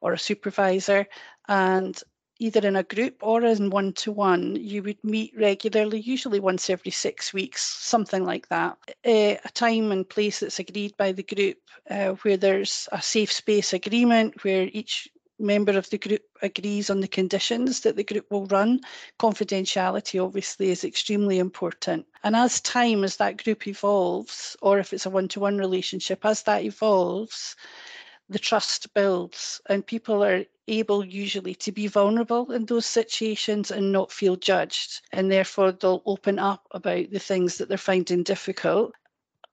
or 0.00 0.12
a 0.12 0.18
supervisor 0.18 1.06
and 1.48 2.02
either 2.40 2.66
in 2.66 2.76
a 2.76 2.82
group 2.84 3.16
or 3.20 3.44
in 3.44 3.70
one 3.70 3.92
to 3.92 4.12
one, 4.12 4.54
you 4.56 4.82
would 4.82 5.02
meet 5.02 5.32
regularly, 5.36 6.00
usually 6.00 6.40
once 6.40 6.70
every 6.70 6.92
six 6.92 7.32
weeks, 7.32 7.62
something 7.62 8.24
like 8.24 8.48
that. 8.48 8.76
A 9.04 9.38
time 9.54 9.90
and 9.90 10.08
place 10.08 10.40
that's 10.40 10.60
agreed 10.60 10.96
by 10.96 11.12
the 11.12 11.24
group 11.24 11.58
uh, 11.90 12.10
where 12.22 12.36
there's 12.36 12.88
a 12.92 13.02
safe 13.02 13.32
space 13.32 13.72
agreement 13.72 14.44
where 14.44 14.68
each 14.72 15.08
member 15.40 15.76
of 15.76 15.88
the 15.90 15.98
group 15.98 16.22
agrees 16.42 16.90
on 16.90 17.00
the 17.00 17.08
conditions 17.08 17.80
that 17.80 17.96
the 17.96 18.04
group 18.04 18.30
will 18.30 18.46
run. 18.46 18.80
Confidentiality, 19.18 20.22
obviously, 20.24 20.70
is 20.70 20.84
extremely 20.84 21.38
important. 21.38 22.06
And 22.24 22.34
as 22.34 22.60
time, 22.60 23.04
as 23.04 23.16
that 23.16 23.42
group 23.42 23.66
evolves, 23.66 24.56
or 24.62 24.78
if 24.78 24.92
it's 24.92 25.06
a 25.06 25.10
one 25.10 25.28
to 25.28 25.40
one 25.40 25.58
relationship, 25.58 26.24
as 26.24 26.42
that 26.42 26.64
evolves, 26.64 27.56
the 28.28 28.38
trust 28.38 28.92
builds 28.94 29.60
and 29.68 29.86
people 29.86 30.22
are 30.24 30.44
able 30.66 31.04
usually 31.04 31.54
to 31.54 31.72
be 31.72 31.86
vulnerable 31.86 32.52
in 32.52 32.66
those 32.66 32.86
situations 32.86 33.70
and 33.70 33.90
not 33.90 34.12
feel 34.12 34.36
judged 34.36 35.00
and 35.12 35.30
therefore 35.30 35.72
they'll 35.72 36.02
open 36.04 36.38
up 36.38 36.66
about 36.72 37.10
the 37.10 37.18
things 37.18 37.56
that 37.56 37.68
they're 37.68 37.78
finding 37.78 38.22
difficult 38.22 38.92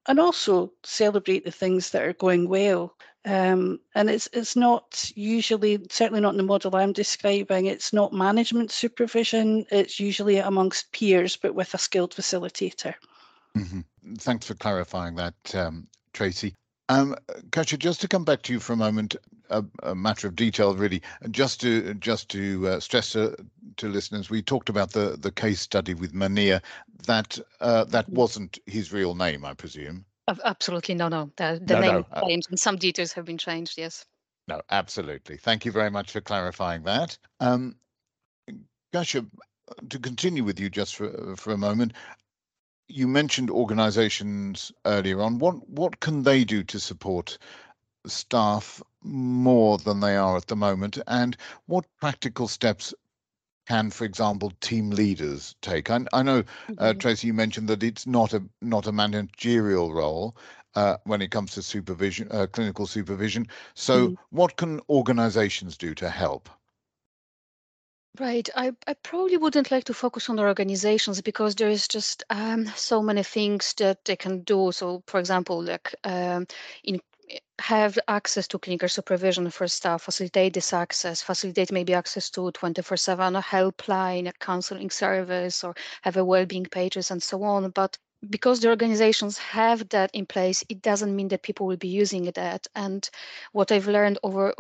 and 0.08 0.20
also 0.20 0.72
celebrate 0.84 1.46
the 1.46 1.52
things 1.52 1.92
that 1.92 2.04
are 2.04 2.14
going 2.14 2.50
well 2.50 2.96
um, 3.26 3.80
and 3.96 4.10
it's 4.10 4.30
it's 4.34 4.56
not 4.56 5.12
usually 5.16 5.84
certainly 5.90 6.22
not 6.22 6.36
in 6.36 6.38
the 6.38 6.44
model 6.44 6.76
I'm 6.76 6.94
describing. 6.94 7.66
It's 7.66 7.92
not 7.92 8.14
management 8.14 8.70
supervision. 8.70 9.66
It's 9.72 10.00
usually 10.00 10.38
amongst 10.38 10.92
peers, 10.92 11.36
but 11.36 11.56
with 11.56 11.74
a 11.74 11.80
skilled 11.80 12.14
facilitator. 12.14 12.94
Mm-hmm. 13.58 14.16
Thanks 14.18 14.46
for 14.46 14.54
clarifying 14.54 15.16
that, 15.16 15.34
um, 15.56 15.88
Tracy. 16.14 16.54
Um, 16.90 17.16
Kasia, 17.52 17.78
just 17.78 18.02
to 18.02 18.08
come 18.08 18.24
back 18.24 18.44
to 18.44 18.54
you 18.54 18.60
for 18.60 18.74
a 18.74 18.78
moment, 18.78 19.16
a, 19.50 19.64
a 19.84 19.96
matter 19.96 20.28
of 20.28 20.36
detail, 20.36 20.76
really, 20.76 21.02
just 21.32 21.62
to 21.62 21.94
just 21.96 22.30
to 22.30 22.68
uh, 22.68 22.80
stress 22.80 23.12
to, 23.14 23.36
to, 23.78 23.88
listeners, 23.88 24.30
we 24.30 24.42
talked 24.42 24.70
about 24.70 24.92
the 24.92 25.18
the 25.20 25.32
case 25.32 25.62
study 25.62 25.94
with 25.94 26.14
Munir. 26.14 26.62
That 27.08 27.40
uh, 27.60 27.86
that 27.86 28.08
wasn't 28.10 28.60
his 28.66 28.94
real 28.94 29.16
name, 29.16 29.46
I 29.46 29.54
presume. 29.54 30.06
Absolutely, 30.44 30.96
no, 30.96 31.08
no. 31.08 31.32
The, 31.38 31.62
the 31.64 31.76
no, 31.76 31.82
name 31.82 31.94
no. 31.94 32.06
Uh 32.12 32.22
changed, 32.28 32.50
and 32.50 32.60
some 32.60 32.78
details 32.78 33.14
have 33.14 33.26
been 33.26 33.38
changed. 33.38 33.78
Yes. 33.78 34.06
No, 34.48 34.62
absolutely. 34.70 35.38
Thank 35.38 35.66
you 35.66 35.72
very 35.72 35.90
much 35.90 36.12
for 36.12 36.22
clarifying 36.22 36.84
that. 36.84 37.18
Um, 37.40 37.76
Kasia, 38.94 39.26
to 39.90 40.00
continue 40.00 40.44
with 40.44 40.60
you 40.60 40.70
just 40.70 40.96
for 40.96 41.36
for 41.36 41.54
a 41.54 41.58
moment, 41.58 41.94
you 42.88 43.08
mentioned 43.08 43.50
organizations 43.50 44.72
earlier 44.86 45.22
on. 45.22 45.40
What 45.40 45.68
what 45.70 46.00
can 46.00 46.24
they 46.24 46.44
do 46.44 46.64
to 46.64 46.80
support 46.80 47.38
staff 48.06 48.82
more 49.02 49.78
than 49.78 50.00
they 50.00 50.16
are 50.16 50.38
at 50.38 50.48
the 50.48 50.56
moment? 50.56 51.00
And 51.08 51.38
what 51.66 51.86
practical 52.00 52.48
steps 52.48 52.94
can, 53.68 53.90
for 53.90 54.06
example, 54.06 54.52
team 54.62 54.92
leaders 54.92 55.56
take? 55.62 55.90
I, 55.90 56.06
I 56.14 56.22
know, 56.22 56.40
uh, 56.40 56.44
mm-hmm. 56.72 57.00
Tracy, 57.00 57.28
you 57.28 57.34
mentioned 57.34 57.68
that 57.70 57.84
it's 57.84 58.06
not 58.06 58.34
a 58.34 58.44
not 58.62 58.88
a 58.88 58.92
managerial 58.92 59.94
role 59.94 60.36
uh, 60.76 60.98
when 61.06 61.22
it 61.22 61.32
comes 61.32 61.52
to 61.54 61.62
supervision, 61.62 62.28
uh, 62.32 62.48
clinical 62.48 62.86
supervision. 62.86 63.48
So, 63.74 64.10
mm. 64.10 64.18
what 64.30 64.58
can 64.58 64.82
organizations 64.90 65.78
do 65.78 65.96
to 65.96 66.10
help? 66.10 66.50
Right. 68.20 68.48
I, 68.56 68.72
I 68.88 68.94
probably 68.94 69.38
wouldn't 69.38 69.72
like 69.72 69.84
to 69.86 69.94
focus 69.94 70.30
on 70.30 70.36
the 70.38 70.44
organizations 70.44 71.22
because 71.22 71.56
there 71.56 71.70
is 71.70 71.88
just 71.88 72.24
um, 72.30 72.66
so 72.76 73.02
many 73.02 73.24
things 73.24 73.74
that 73.76 74.06
they 74.06 74.16
can 74.16 74.42
do. 74.44 74.72
So, 74.72 75.04
for 75.08 75.20
example, 75.20 75.62
like 75.64 75.94
um, 76.04 76.46
in 76.84 77.00
have 77.60 77.98
access 78.08 78.48
to 78.50 78.60
clinical 78.60 78.90
supervision 78.90 79.50
for 79.52 79.68
staff, 79.68 80.04
facilitate 80.04 80.54
this 80.54 80.74
access, 80.74 81.22
facilitate 81.22 81.72
maybe 81.72 81.94
access 81.94 82.30
to 82.32 82.52
24/7 82.52 83.36
helpline, 83.36 84.30
a 84.30 84.34
counseling 84.34 84.90
service, 84.92 85.64
or 85.64 85.76
have 86.04 86.18
a 86.18 86.26
well-being 86.26 86.66
pages 86.66 87.12
and 87.12 87.24
so 87.24 87.44
on. 87.44 87.70
But 87.72 87.98
because 88.30 88.60
the 88.60 88.70
organizations 88.70 89.38
have 89.38 89.90
that 89.90 90.10
in 90.14 90.26
place, 90.26 90.64
it 90.70 90.82
doesn't 90.82 91.16
mean 91.16 91.28
that 91.30 91.44
people 91.44 91.66
will 91.66 91.78
be 91.78 91.88
using 91.88 92.26
that. 92.32 92.68
And 92.76 93.10
what 93.52 93.72
I've 93.72 93.88
learned 93.88 94.20
over 94.24 94.54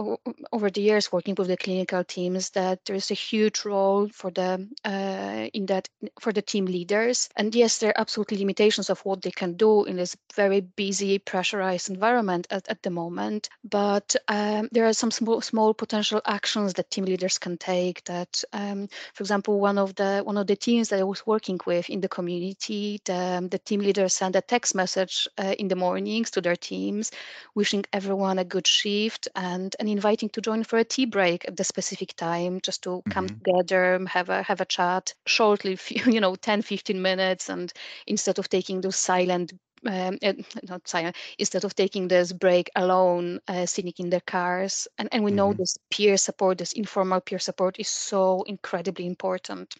over 0.52 0.70
the 0.70 0.82
years 0.82 1.12
working 1.12 1.36
with 1.36 1.48
the 1.48 1.58
clinical 1.58 2.04
teams 2.04 2.52
that 2.52 2.84
there 2.86 2.96
is 2.96 3.12
a 3.12 3.16
huge 3.16 3.66
role 3.66 4.10
for 4.10 4.32
the 4.32 4.68
uh, 4.84 5.50
in 5.54 5.66
that 5.68 5.90
for 6.20 6.32
the 6.32 6.42
team 6.42 6.66
leaders. 6.66 7.30
And 7.36 7.54
yes, 7.56 7.80
there 7.80 7.92
are 7.92 8.02
absolutely 8.02 8.38
limitations 8.38 8.90
of 8.90 9.00
what 9.06 9.22
they 9.22 9.32
can 9.32 9.54
do 9.54 9.86
in 9.86 9.98
this 9.98 10.16
very 10.36 10.62
busy, 10.62 11.20
pressurized 11.20 11.90
environment 11.90 12.48
at, 12.50 12.68
at 12.70 12.84
the 12.84 12.90
moment. 12.90 13.50
But 13.64 14.16
um, 14.28 14.70
there 14.72 14.86
are 14.86 14.94
some 14.94 15.12
small 15.12 15.42
small 15.42 15.74
potential 15.74 16.22
actions 16.26 16.74
that 16.74 16.92
team 16.92 17.06
leaders 17.06 17.38
can 17.38 17.58
take. 17.58 18.04
That, 18.06 18.44
um, 18.54 18.88
for 19.14 19.24
example, 19.24 19.60
one 19.60 19.78
of 19.78 19.96
the 19.96 20.22
one 20.24 20.38
of 20.38 20.48
the 20.48 20.56
teams 20.56 20.90
that 20.90 21.00
I 21.00 21.04
was 21.04 21.26
working 21.26 21.60
with 21.66 21.90
in 21.90 22.02
the 22.02 22.10
community, 22.10 23.02
the, 23.06 23.55
the 23.56 23.60
team 23.60 23.80
leaders 23.80 24.14
send 24.14 24.36
a 24.36 24.42
text 24.42 24.76
message 24.76 25.30
uh, 25.38 25.56
in 25.58 25.70
the 25.70 25.78
mornings 25.78 26.30
to 26.30 26.42
their 26.42 26.58
teams, 26.58 27.10
wishing 27.56 27.86
everyone 27.94 28.38
a 28.38 28.44
good 28.44 28.68
shift 28.68 29.30
and, 29.34 29.74
and 29.80 29.88
inviting 29.88 30.28
to 30.28 30.42
join 30.42 30.62
for 30.66 30.78
a 30.78 30.84
tea 30.84 31.06
break 31.06 31.48
at 31.48 31.56
the 31.56 31.64
specific 31.64 32.14
time, 32.18 32.60
just 32.60 32.84
to 32.84 32.90
mm-hmm. 32.90 33.12
come 33.12 33.30
together, 33.30 34.06
have 34.10 34.28
a 34.28 34.44
have 34.44 34.60
a 34.60 34.66
chat 34.66 35.14
shortly, 35.26 35.78
you 36.06 36.20
know, 36.20 36.36
10, 36.36 36.64
15 36.64 37.02
minutes, 37.02 37.48
and 37.50 37.72
instead 38.08 38.40
of 38.40 38.50
taking 38.50 38.82
those 38.82 38.98
silent 38.98 39.54
um, 39.86 40.18
uh, 40.22 40.34
not 40.64 40.86
silent, 40.86 41.16
instead 41.40 41.64
of 41.64 41.76
taking 41.76 42.10
this 42.10 42.34
break 42.34 42.70
alone, 42.76 43.40
uh, 43.48 43.66
sitting 43.66 43.94
in 44.00 44.10
their 44.10 44.26
cars. 44.28 44.86
And, 44.98 45.08
and 45.14 45.24
we 45.24 45.32
know 45.32 45.52
mm-hmm. 45.52 45.62
this 45.62 45.78
peer 45.92 46.18
support, 46.18 46.58
this 46.58 46.74
informal 46.74 47.22
peer 47.22 47.40
support 47.40 47.80
is 47.80 47.88
so 47.88 48.44
incredibly 48.48 49.06
important 49.06 49.76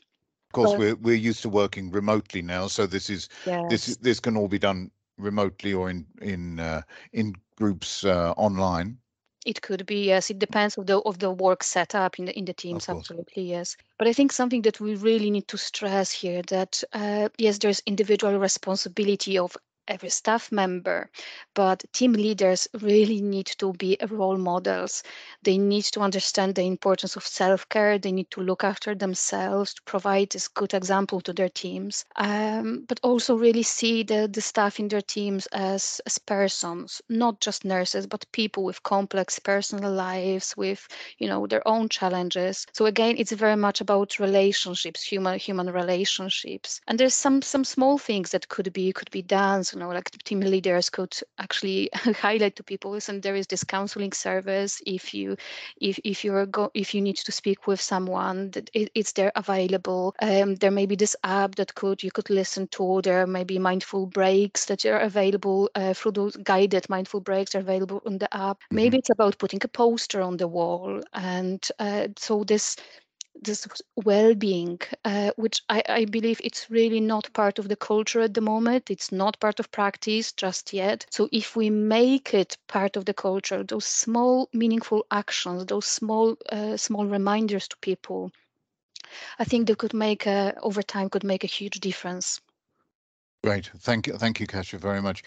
course, 0.56 0.72
so, 0.72 0.78
we're 0.78 0.96
we're 0.96 1.30
used 1.30 1.42
to 1.44 1.50
working 1.50 1.92
remotely 1.92 2.42
now, 2.42 2.68
so 2.68 2.86
this 2.88 3.10
is 3.10 3.30
yes. 3.46 3.70
this 3.70 3.98
this 3.98 4.20
can 4.20 4.38
all 4.38 4.48
be 4.48 4.60
done 4.60 4.92
remotely 5.18 5.74
or 5.74 5.90
in 5.90 6.06
in 6.22 6.60
uh, 6.60 6.82
in 7.14 7.36
groups 7.58 8.04
uh, 8.04 8.34
online. 8.38 8.98
It 9.46 9.62
could 9.62 9.86
be 9.86 10.06
yes. 10.06 10.32
It 10.32 10.40
depends 10.40 10.78
of 10.78 10.88
the 10.88 11.00
of 11.00 11.20
the 11.20 11.30
work 11.30 11.64
setup 11.64 12.20
in 12.20 12.26
the 12.26 12.38
in 12.38 12.46
the 12.46 12.54
teams. 12.54 12.90
Absolutely 12.90 13.44
yes. 13.44 13.78
But 14.00 14.08
I 14.08 14.14
think 14.14 14.32
something 14.32 14.64
that 14.64 14.80
we 14.80 14.96
really 14.96 15.30
need 15.30 15.48
to 15.50 15.58
stress 15.58 16.12
here 16.12 16.42
that 16.48 16.84
uh, 16.94 17.30
yes, 17.38 17.60
there's 17.60 17.82
individual 17.86 18.40
responsibility 18.40 19.38
of 19.38 19.56
every 19.88 20.10
staff 20.10 20.52
member, 20.52 21.10
but 21.54 21.84
team 21.94 22.14
leaders 22.14 22.68
really 22.82 23.22
need 23.22 23.46
to 23.48 23.74
be 23.74 23.98
role 24.10 24.38
models. 24.38 25.04
They 25.44 25.58
need 25.58 25.84
to 25.86 26.02
understand 26.02 26.56
the 26.56 26.64
importance 26.64 27.16
of 27.16 27.26
self 27.26 27.68
care. 27.70 27.98
They 27.98 28.12
need 28.12 28.30
to 28.32 28.42
look 28.42 28.64
after 28.64 28.96
themselves 28.96 29.74
to 29.76 29.82
provide 29.84 30.30
this 30.32 30.48
good 30.48 30.74
example 30.74 31.22
to 31.22 31.34
their 31.34 31.50
teams, 31.50 32.06
um, 32.16 32.86
but 32.88 33.00
also 33.04 33.36
really 33.36 33.64
see 33.64 34.04
the, 34.04 34.28
the 34.32 34.42
staff 34.42 34.80
in 34.80 34.88
their 34.90 35.02
teams 35.02 35.48
as, 35.54 36.02
as 36.06 36.18
persons, 36.18 37.02
not 37.10 37.40
just 37.42 37.64
nurses, 37.66 38.08
but 38.08 38.26
people 38.32 38.64
with 38.64 38.84
complex 38.84 39.40
personal 39.40 39.92
lives, 39.92 40.56
with 40.58 40.88
you 41.18 41.28
know 41.28 41.46
their 41.48 41.66
own 41.68 41.90
challenges. 41.90 42.66
So 42.74 42.86
again, 42.86 43.16
it's 43.18 43.32
very 43.32 43.56
much 43.56 43.82
about 43.82 44.20
relationships, 44.20 45.04
human 45.04 45.38
human 45.40 45.70
relationships. 45.72 46.82
And 46.88 47.00
there's 47.00 47.14
some 47.14 47.42
some 47.42 47.64
small 47.64 47.98
things 47.98 48.32
that 48.32 48.50
could 48.50 48.72
be 48.74 48.92
could 48.92 49.12
be 49.12 49.22
done 49.22 49.64
you 49.76 49.82
know 49.82 49.90
like 49.90 50.10
team 50.24 50.40
leaders 50.40 50.90
could 50.90 51.16
actually 51.38 51.90
highlight 51.94 52.56
to 52.56 52.64
people 52.64 52.92
listen 52.92 53.22
there 53.22 53.36
is 53.36 53.48
this 53.48 53.64
counseling 53.64 54.14
service. 54.14 54.82
If 54.86 55.14
you 55.14 55.36
if 55.82 56.00
if 56.04 56.24
you're 56.24 56.46
go 56.46 56.72
if 56.74 56.94
you 56.94 57.02
need 57.02 57.18
to 57.18 57.32
speak 57.32 57.68
with 57.68 57.82
someone 57.82 58.52
that 58.52 58.70
it, 58.74 58.90
it's 58.96 59.12
there 59.14 59.32
available. 59.36 60.16
Um, 60.22 60.56
there 60.56 60.72
may 60.72 60.86
be 60.86 60.96
this 60.96 61.16
app 61.24 61.56
that 61.56 61.76
could 61.76 62.04
you 62.04 62.12
could 62.12 62.30
listen 62.30 62.68
to. 62.70 63.02
There 63.04 63.28
may 63.28 63.44
be 63.44 63.60
mindful 63.60 64.06
breaks 64.08 64.66
that 64.66 64.86
are 64.86 65.00
available 65.00 65.70
uh, 65.76 65.94
through 65.94 66.14
those 66.14 66.38
guided 66.38 66.88
mindful 66.90 67.22
breaks 67.22 67.56
are 67.56 67.60
available 67.60 68.02
on 68.06 68.18
the 68.18 68.34
app. 68.34 68.58
Mm-hmm. 68.60 68.76
maybe 68.76 68.98
it's 68.98 69.10
about 69.10 69.38
putting 69.38 69.60
a 69.64 69.68
poster 69.68 70.22
on 70.22 70.38
the 70.38 70.48
wall 70.48 71.02
and 71.14 71.68
uh, 71.80 72.08
so 72.18 72.44
this 72.44 72.78
this 73.42 73.68
well-being 73.96 74.80
uh, 75.04 75.32
which 75.36 75.62
I, 75.70 75.84
I, 75.88 76.06
believe 76.06 76.40
it's 76.44 76.70
really 76.70 77.00
not 77.00 77.32
part 77.34 77.60
of 77.60 77.68
the 77.68 77.76
culture 77.76 78.22
at 78.22 78.34
the 78.34 78.42
moment. 78.42 78.90
It's 78.90 79.12
not 79.12 79.40
part 79.40 79.60
of 79.60 79.72
practice 79.72 80.32
just 80.32 80.74
yet. 80.74 81.06
So 81.12 81.30
if 81.32 81.56
we 81.56 81.70
make 81.70 82.34
it 82.34 82.58
part 82.68 82.96
of 82.96 83.06
the 83.06 83.14
culture 83.14 83.64
those 83.64 83.86
small 83.86 84.50
meaningful 84.54 85.06
actions 85.12 85.66
those 85.66 85.86
small 85.86 86.36
uh, 86.52 86.78
small 86.78 87.06
reminders 87.06 87.68
to 87.68 87.78
people 87.78 88.32
i 89.40 89.44
think 89.44 89.68
they 89.68 89.76
could 89.76 89.94
make 89.94 90.26
a, 90.26 90.54
over 90.62 90.82
time 90.82 91.10
could 91.10 91.24
make 91.24 91.44
a 91.44 91.48
huge 91.48 91.80
difference. 91.80 92.42
Great. 93.44 93.70
Thank 93.80 94.08
you 94.08 94.18
thank 94.18 94.40
you 94.40 94.48
Kasia 94.48 94.78
very 94.78 95.02
much. 95.02 95.24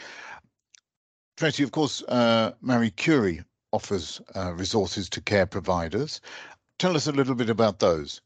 Tracy 1.36 1.62
of 1.62 1.70
course 1.70 2.02
uh, 2.08 2.52
Marie 2.60 2.90
Curie 2.90 3.42
offers 3.72 4.20
uh, 4.34 4.52
resources 4.54 5.08
to 5.10 5.20
care 5.20 5.46
providers 5.46 6.20
tell 6.78 6.96
us 6.96 7.06
a 7.06 7.12
little 7.12 7.34
bit 7.34 7.50
about 7.50 7.78
those. 7.78 8.20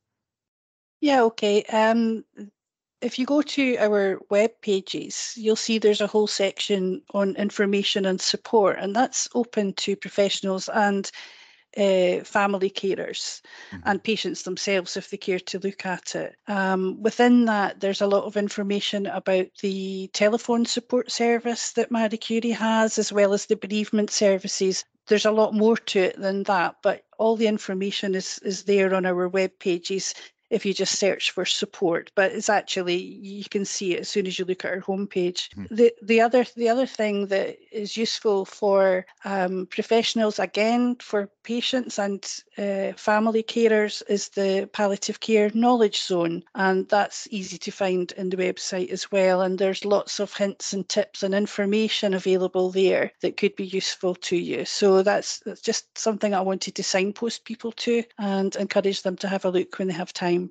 Yeah, 1.01 1.23
okay. 1.25 1.65
Um, 1.65 2.25
if 3.01 3.19
you 3.19 3.27
go 3.27 3.43
to 3.43 3.77
our 3.79 4.21
web 4.31 4.53
pages, 4.61 5.35
you'll 5.37 5.57
see 5.57 5.79
there's 5.79 6.01
a 6.01 6.07
whole 6.07 6.29
section 6.29 7.03
on 7.12 7.35
information 7.37 8.07
and 8.07 8.21
support, 8.21 8.79
and 8.79 8.95
that's 8.95 9.29
open 9.35 9.73
to 9.75 9.97
professionals 9.97 10.69
and 10.69 11.11
uh, 11.77 12.23
family 12.23 12.71
carers 12.71 13.41
mm-hmm. 13.73 13.79
and 13.85 14.05
patients 14.05 14.43
themselves 14.43 14.97
if 14.97 15.11
they 15.11 15.17
care 15.17 15.41
to 15.41 15.59
look 15.59 15.85
at 15.85 16.15
it. 16.15 16.37
Um, 16.47 17.03
within 17.03 17.47
that, 17.47 17.81
there's 17.81 18.03
a 18.03 18.07
lot 18.07 18.25
of 18.25 18.37
information 18.37 19.07
about 19.07 19.47
the 19.61 20.09
telephone 20.12 20.67
support 20.67 21.11
service 21.11 21.73
that 21.73 21.91
Marie 21.91 22.19
Curie 22.19 22.51
has, 22.51 22.99
as 22.99 23.12
well 23.12 23.33
as 23.33 23.47
the 23.47 23.57
bereavement 23.57 24.11
services 24.11 24.85
there's 25.09 25.25
a 25.27 25.31
lot 25.31 25.55
more 25.55 25.77
to 25.77 25.99
it 25.99 26.21
than 26.21 26.45
that, 26.45 26.77
but 26.83 27.05
all 27.23 27.37
the 27.37 27.47
information 27.47 28.17
is 28.17 28.41
is 28.45 28.65
there 28.65 28.93
on 28.95 29.07
our 29.07 29.29
web 29.29 29.53
pages 29.61 30.13
if 30.53 30.67
you 30.67 30.75
just 30.75 30.99
search 30.99 31.31
for 31.31 31.45
support 31.45 32.11
but 32.15 32.31
it's 32.33 32.49
actually 32.49 32.97
you 32.97 33.45
can 33.51 33.65
see 33.65 33.95
it 33.95 34.01
as 34.01 34.09
soon 34.09 34.27
as 34.27 34.38
you 34.38 34.45
look 34.45 34.65
at 34.65 34.73
our 34.73 34.81
homepage. 34.81 35.49
Mm. 35.57 35.69
the 35.71 35.93
the 36.03 36.21
other 36.21 36.45
the 36.57 36.69
other 36.69 36.87
thing 36.87 37.27
that 37.29 37.57
is 37.73 37.97
useful 37.97 38.45
for 38.45 39.07
um, 39.25 39.67
professionals 39.67 40.38
again 40.38 40.97
for 40.97 41.29
patients 41.43 41.99
and 41.99 42.23
uh, 42.59 42.93
family 42.97 43.43
carers 43.43 44.03
is 44.09 44.29
the 44.31 44.69
palliative 44.73 45.21
care 45.21 45.51
knowledge 45.55 46.01
zone 46.03 46.43
and 46.55 46.88
that's 46.88 47.27
easy 47.31 47.59
to 47.59 47.71
find 47.71 48.12
in 48.12 48.29
the 48.31 48.37
website 48.37 48.91
as 48.91 49.11
well 49.11 49.41
and 49.41 49.59
there's 49.59 49.85
lots 49.85 50.21
of 50.21 50.35
hints 50.35 50.73
and 50.73 50.88
tips 50.88 51.23
and 51.23 51.35
information 51.35 52.15
available 52.15 52.71
there 52.71 53.11
that 53.21 53.37
could 53.37 53.57
be 53.57 53.65
useful 53.65 54.15
to 54.15 54.37
you. 54.37 54.65
So 54.65 55.03
that's, 55.03 55.41
that's 55.41 55.61
just 55.61 55.97
something 55.97 56.35
i 56.35 56.41
wanted 56.41 56.75
to 56.75 56.83
signpost 56.83 57.45
people 57.45 57.73
to 57.73 58.05
and 58.19 58.55
encourage 58.57 59.03
them 59.03 59.17
to 59.17 59.29
have 59.29 59.45
a 59.45 59.51
look 59.51 59.79
when 59.79 59.88
they 59.88 59.95
have 59.95 60.12
time 60.12 60.41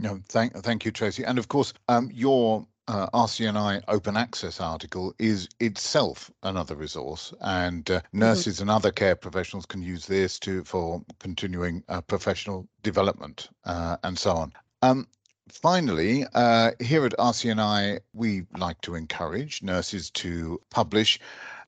no, 0.00 0.20
thank 0.28 0.54
thank 0.54 0.84
you, 0.84 0.90
Tracy. 0.90 1.24
And 1.24 1.38
of 1.38 1.48
course, 1.48 1.74
um, 1.88 2.10
your 2.12 2.66
uh, 2.88 3.08
RCNI 3.10 3.82
open 3.88 4.16
access 4.16 4.60
article 4.60 5.14
is 5.18 5.48
itself 5.60 6.30
another 6.42 6.74
resource, 6.74 7.34
and 7.40 7.88
uh, 7.90 7.98
mm-hmm. 7.98 8.18
nurses 8.18 8.54
mm-hmm. 8.54 8.62
and 8.62 8.70
other 8.70 8.90
care 8.90 9.14
professionals 9.14 9.66
can 9.66 9.82
use 9.82 10.06
this 10.06 10.38
to 10.40 10.64
for 10.64 11.02
continuing 11.18 11.84
uh, 11.88 12.00
professional 12.00 12.66
development 12.82 13.50
uh, 13.64 13.96
and 14.02 14.18
so 14.18 14.32
on. 14.32 14.52
Um, 14.82 15.06
finally, 15.48 16.24
uh, 16.34 16.70
here 16.80 17.04
at 17.04 17.12
RCNI, 17.18 18.00
we 18.14 18.46
like 18.56 18.80
to 18.80 18.94
encourage 18.94 19.62
nurses 19.62 20.10
to 20.12 20.60
publish. 20.70 21.20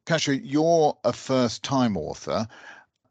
Kasia, 0.07 0.37
you're 0.37 0.97
a 1.05 1.13
first-time 1.13 1.97
author. 1.97 2.49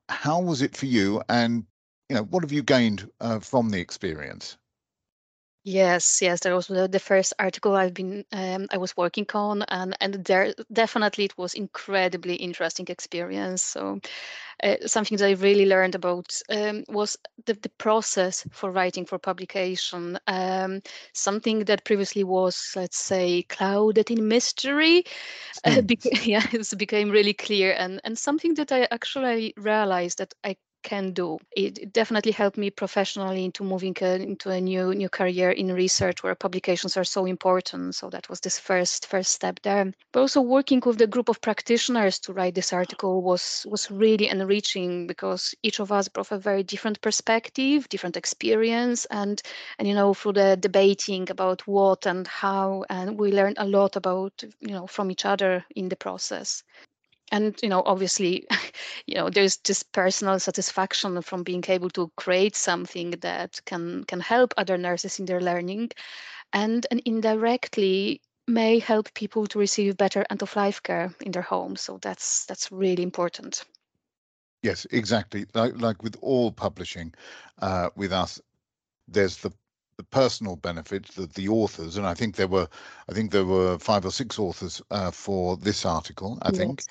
How 0.10 0.42
was 0.42 0.62
it 0.64 0.76
for 0.76 0.88
you, 0.88 1.22
and 1.30 1.64
you 2.10 2.16
know 2.16 2.24
what 2.24 2.44
have 2.44 2.52
you 2.52 2.64
gained 2.64 3.08
uh, 3.22 3.40
from 3.40 3.70
the 3.70 3.80
experience? 3.80 4.58
Yes, 5.64 6.24
yes, 6.24 6.40
that 6.40 6.54
was 6.56 6.68
the, 6.68 6.88
the 6.88 7.00
first 7.00 7.34
article 7.38 7.76
I've 7.76 7.94
been 7.94 8.26
um, 8.32 8.66
I 8.72 8.78
was 8.78 8.98
working 8.98 9.28
on, 9.36 9.62
and 9.70 9.96
and 10.02 10.16
there 10.26 10.56
definitely 10.74 11.26
it 11.26 11.38
was 11.38 11.54
incredibly 11.54 12.34
interesting 12.36 12.88
experience. 12.90 13.62
So 13.62 14.00
uh, 14.64 14.78
something 14.88 15.18
that 15.20 15.28
I 15.28 15.32
really 15.34 15.68
learned 15.68 15.96
about 15.96 16.42
um, 16.50 16.84
was 16.90 17.18
the, 17.46 17.54
the 17.54 17.70
process 17.70 18.48
for 18.52 18.72
writing 18.72 19.06
for 19.06 19.20
publication. 19.20 20.20
Um, 20.28 20.82
something 21.14 21.66
that 21.66 21.86
previously 21.86 22.24
was, 22.24 22.74
let's 22.76 22.98
say, 22.98 23.44
clouded 23.44 24.12
in 24.12 24.28
mystery, 24.28 25.06
uh, 25.66 25.82
beca- 25.82 26.26
yeah, 26.26 26.46
it 26.54 26.78
became 26.78 27.10
really 27.12 27.34
clear, 27.34 27.74
and 27.78 28.02
and 28.04 28.18
something 28.18 28.54
that 28.56 28.72
I 28.72 28.88
actually 28.92 29.54
realized 29.58 30.20
that 30.20 30.34
I 30.44 30.58
can 30.84 31.12
do. 31.14 31.40
It 31.56 31.94
definitely 31.94 32.32
helped 32.32 32.58
me 32.58 32.70
professionally 32.70 33.46
into 33.46 33.64
moving 33.64 33.96
uh, 34.02 34.06
into 34.06 34.50
a 34.50 34.62
new 34.62 34.94
new 34.94 35.10
career 35.10 35.52
in 35.52 35.74
research 35.74 36.24
where 36.24 36.36
publications 36.36 36.98
are 36.98 37.04
so 37.04 37.26
important. 37.26 37.96
So 37.96 38.10
that 38.10 38.30
was 38.30 38.40
this 38.40 38.60
first 38.60 39.08
first 39.08 39.32
step 39.32 39.60
there. 39.64 39.94
But 40.12 40.22
also 40.22 40.42
working 40.42 40.82
with 40.86 40.98
the 40.98 41.08
group 41.08 41.30
of 41.30 41.42
practitioners 41.42 42.20
to 42.20 42.34
write 42.34 42.56
this 42.56 42.74
article 42.74 43.22
was 43.22 43.66
was 43.70 43.90
really 43.92 44.28
enriching 44.30 45.08
because 45.08 45.56
each 45.64 45.80
of 45.80 45.92
us 45.92 46.08
brought 46.08 46.32
a 46.32 46.38
very 46.38 46.64
different 46.64 47.02
perspective, 47.02 47.90
different 47.90 48.18
experience, 48.18 49.06
and 49.06 49.42
and 49.80 49.88
you 49.88 49.94
know 49.94 50.14
through 50.14 50.34
the 50.34 50.58
debating 50.58 51.30
about 51.30 51.66
what 51.68 52.06
and 52.06 52.28
how, 52.28 52.84
and 52.90 53.20
we 53.20 53.32
learned 53.32 53.58
a 53.60 53.68
lot 53.68 53.96
about 53.96 54.44
you 54.60 54.74
know 54.74 54.88
from 54.88 55.12
each 55.12 55.26
other 55.26 55.66
in 55.76 55.90
the 55.90 55.96
process 55.96 56.64
and 57.32 57.60
you 57.64 57.70
know 57.70 57.84
obviously 57.86 58.46
you 59.08 59.16
know 59.16 59.30
there's 59.30 59.58
just 59.58 59.92
personal 59.92 60.40
satisfaction 60.40 61.22
from 61.22 61.44
being 61.44 61.64
able 61.68 61.90
to 61.90 62.12
create 62.18 62.56
something 62.56 63.12
that 63.22 63.60
can 63.66 64.04
can 64.06 64.20
help 64.20 64.54
other 64.58 64.78
nurses 64.78 65.20
in 65.20 65.26
their 65.26 65.42
learning 65.42 65.90
and 66.54 66.86
and 66.92 67.02
indirectly 67.06 68.22
may 68.48 68.80
help 68.80 69.14
people 69.14 69.48
to 69.48 69.60
receive 69.60 69.96
better 69.98 70.26
end 70.30 70.42
of 70.42 70.56
life 70.56 70.82
care 70.84 71.14
in 71.22 71.32
their 71.32 71.42
homes 71.42 71.82
so 71.82 71.98
that's 72.02 72.46
that's 72.46 72.72
really 72.72 73.04
important. 73.04 73.64
Yes 74.64 74.86
exactly. 74.92 75.46
Like 75.54 75.80
like 75.82 76.04
with 76.04 76.18
all 76.22 76.52
publishing 76.52 77.14
uh, 77.62 77.90
with 77.96 78.12
us 78.12 78.40
there's 79.08 79.38
the 79.38 79.52
the 79.98 80.04
personal 80.04 80.56
benefit 80.56 81.06
that 81.16 81.34
the 81.34 81.48
authors. 81.48 81.98
And 81.98 82.08
i 82.08 82.14
think 82.14 82.36
there 82.36 82.48
were 82.48 82.68
i 83.10 83.14
think 83.14 83.32
there 83.32 83.46
were 83.46 83.78
five 83.78 84.06
or 84.06 84.12
six 84.12 84.40
authors 84.40 84.82
uh, 84.90 85.12
for 85.12 85.58
this 85.58 85.86
article 85.86 86.40
i 86.42 86.50
yes. 86.50 86.58
think 86.58 86.84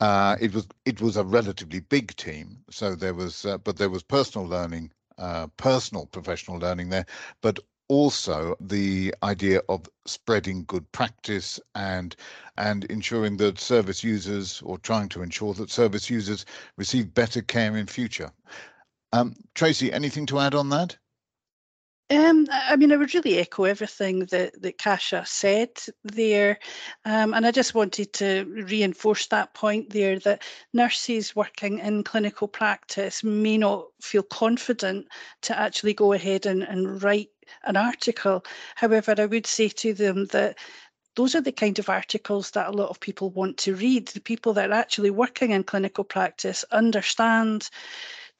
uh, 0.00 0.36
it 0.40 0.54
was 0.54 0.66
it 0.84 1.00
was 1.00 1.16
a 1.16 1.24
relatively 1.24 1.80
big 1.80 2.14
team, 2.16 2.58
so 2.70 2.94
there 2.94 3.14
was 3.14 3.44
uh, 3.44 3.58
but 3.58 3.76
there 3.76 3.90
was 3.90 4.02
personal 4.02 4.46
learning, 4.46 4.92
uh, 5.18 5.46
personal 5.56 6.06
professional 6.06 6.58
learning 6.58 6.88
there, 6.90 7.06
but 7.40 7.58
also 7.88 8.56
the 8.60 9.14
idea 9.22 9.60
of 9.68 9.86
spreading 10.06 10.64
good 10.64 10.90
practice 10.92 11.60
and 11.74 12.16
and 12.56 12.84
ensuring 12.86 13.36
that 13.36 13.58
service 13.58 14.02
users 14.02 14.62
or 14.62 14.78
trying 14.78 15.08
to 15.08 15.22
ensure 15.22 15.54
that 15.54 15.70
service 15.70 16.08
users 16.10 16.44
receive 16.76 17.14
better 17.14 17.42
care 17.42 17.76
in 17.76 17.86
future. 17.86 18.30
Um, 19.12 19.34
Tracy, 19.54 19.92
anything 19.92 20.26
to 20.26 20.40
add 20.40 20.54
on 20.54 20.70
that? 20.70 20.96
Um, 22.10 22.46
I 22.52 22.76
mean, 22.76 22.92
I 22.92 22.96
would 22.96 23.14
really 23.14 23.38
echo 23.38 23.64
everything 23.64 24.26
that, 24.26 24.60
that 24.60 24.76
Kasia 24.76 25.24
said 25.26 25.70
there. 26.02 26.58
Um, 27.06 27.32
and 27.32 27.46
I 27.46 27.50
just 27.50 27.74
wanted 27.74 28.12
to 28.14 28.44
reinforce 28.44 29.26
that 29.28 29.54
point 29.54 29.88
there 29.88 30.18
that 30.20 30.42
nurses 30.74 31.34
working 31.34 31.78
in 31.78 32.04
clinical 32.04 32.46
practice 32.46 33.24
may 33.24 33.56
not 33.56 33.86
feel 34.02 34.22
confident 34.22 35.06
to 35.42 35.58
actually 35.58 35.94
go 35.94 36.12
ahead 36.12 36.44
and, 36.44 36.62
and 36.62 37.02
write 37.02 37.30
an 37.64 37.76
article. 37.76 38.44
However, 38.74 39.14
I 39.16 39.24
would 39.24 39.46
say 39.46 39.68
to 39.68 39.94
them 39.94 40.26
that 40.26 40.58
those 41.16 41.34
are 41.34 41.40
the 41.40 41.52
kind 41.52 41.78
of 41.78 41.88
articles 41.88 42.50
that 42.50 42.68
a 42.68 42.76
lot 42.76 42.90
of 42.90 43.00
people 43.00 43.30
want 43.30 43.56
to 43.58 43.76
read. 43.76 44.08
The 44.08 44.20
people 44.20 44.52
that 44.54 44.70
are 44.70 44.74
actually 44.74 45.10
working 45.10 45.52
in 45.52 45.64
clinical 45.64 46.04
practice 46.04 46.64
understand 46.70 47.70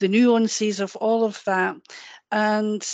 the 0.00 0.08
nuances 0.08 0.80
of 0.80 0.96
all 0.96 1.24
of 1.24 1.42
that. 1.44 1.76
And 2.30 2.86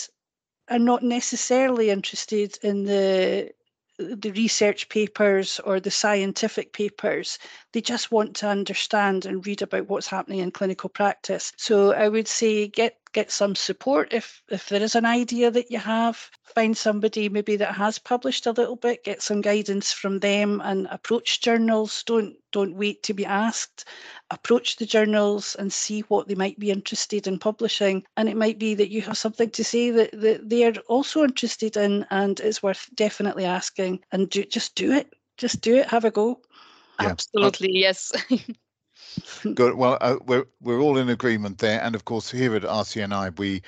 are 0.71 0.79
not 0.79 1.03
necessarily 1.03 1.91
interested 1.91 2.59
in 2.63 2.85
the 2.85 3.51
the 3.99 4.33
research 4.33 4.89
papers 4.89 5.61
or 5.61 5.79
the 5.79 5.91
scientific 5.91 6.73
papers. 6.73 7.39
They 7.73 7.83
just 7.83 8.11
want 8.11 8.35
to 8.37 8.49
understand 8.49 9.27
and 9.27 9.47
read 9.47 9.61
about 9.61 9.89
what's 9.89 10.07
happening 10.07 10.39
in 10.39 10.53
clinical 10.53 10.89
practice. 10.89 11.53
So 11.59 11.93
I 11.93 12.09
would 12.09 12.27
say 12.27 12.69
get 12.69 12.97
get 13.13 13.31
some 13.31 13.55
support 13.55 14.13
if 14.13 14.43
if 14.51 14.69
there 14.69 14.83
is 14.83 14.95
an 14.95 15.05
idea 15.05 15.51
that 15.51 15.71
you 15.71 15.79
have. 15.79 16.31
Find 16.55 16.77
somebody 16.77 17.29
maybe 17.29 17.57
that 17.57 17.75
has 17.75 17.99
published 17.99 18.47
a 18.47 18.53
little 18.53 18.77
bit 18.77 19.05
get 19.05 19.23
some 19.23 19.41
guidance 19.41 19.93
from 19.93 20.19
them 20.19 20.61
and 20.65 20.89
approach 20.91 21.41
journals. 21.41 22.03
Don't 22.05 22.37
don't 22.53 22.75
wait 22.75 23.03
to 23.05 23.15
be 23.15 23.25
asked. 23.25 23.85
Approach 24.31 24.77
the 24.77 24.87
journals 24.87 25.57
and 25.59 25.73
see 25.73 26.01
what 26.03 26.29
they 26.29 26.35
might 26.35 26.59
be 26.59 26.71
interested 26.71 27.27
in 27.27 27.39
publishing. 27.39 28.05
And 28.17 28.29
it 28.29 28.37
might 28.37 28.59
be 28.59 28.75
that 28.75 28.91
you 28.91 29.03
have 29.03 29.19
something 29.19 29.51
to 29.51 29.65
say 29.65 29.91
that, 29.91 30.11
that 30.21 30.49
they're 30.49 30.75
also 30.89 31.23
interested 31.23 31.77
in 31.77 32.07
and 32.11 32.41
it's 32.41 32.63
worth 32.63 32.89
definitely 32.95 33.45
asking. 33.45 34.01
And 34.13 34.29
do, 34.29 34.45
just 34.45 34.75
do 34.75 34.93
it. 34.93 35.13
Just 35.37 35.61
do 35.61 35.77
it. 35.77 35.89
Have 35.89 36.05
a 36.05 36.11
go. 36.11 36.41
Yeah. 37.01 37.09
absolutely. 37.09 37.71
Yes 37.73 38.13
Good. 39.55 39.75
Well, 39.75 39.99
uh, 40.01 40.17
we're 40.27 40.47
we're 40.61 40.81
all 40.81 40.99
in 40.99 41.09
agreement 41.09 41.59
there, 41.59 41.81
and 41.83 41.95
of 41.95 42.05
course, 42.05 42.31
here 42.31 42.55
at 42.55 42.63
RCNI, 42.63 43.39
we 43.39 43.63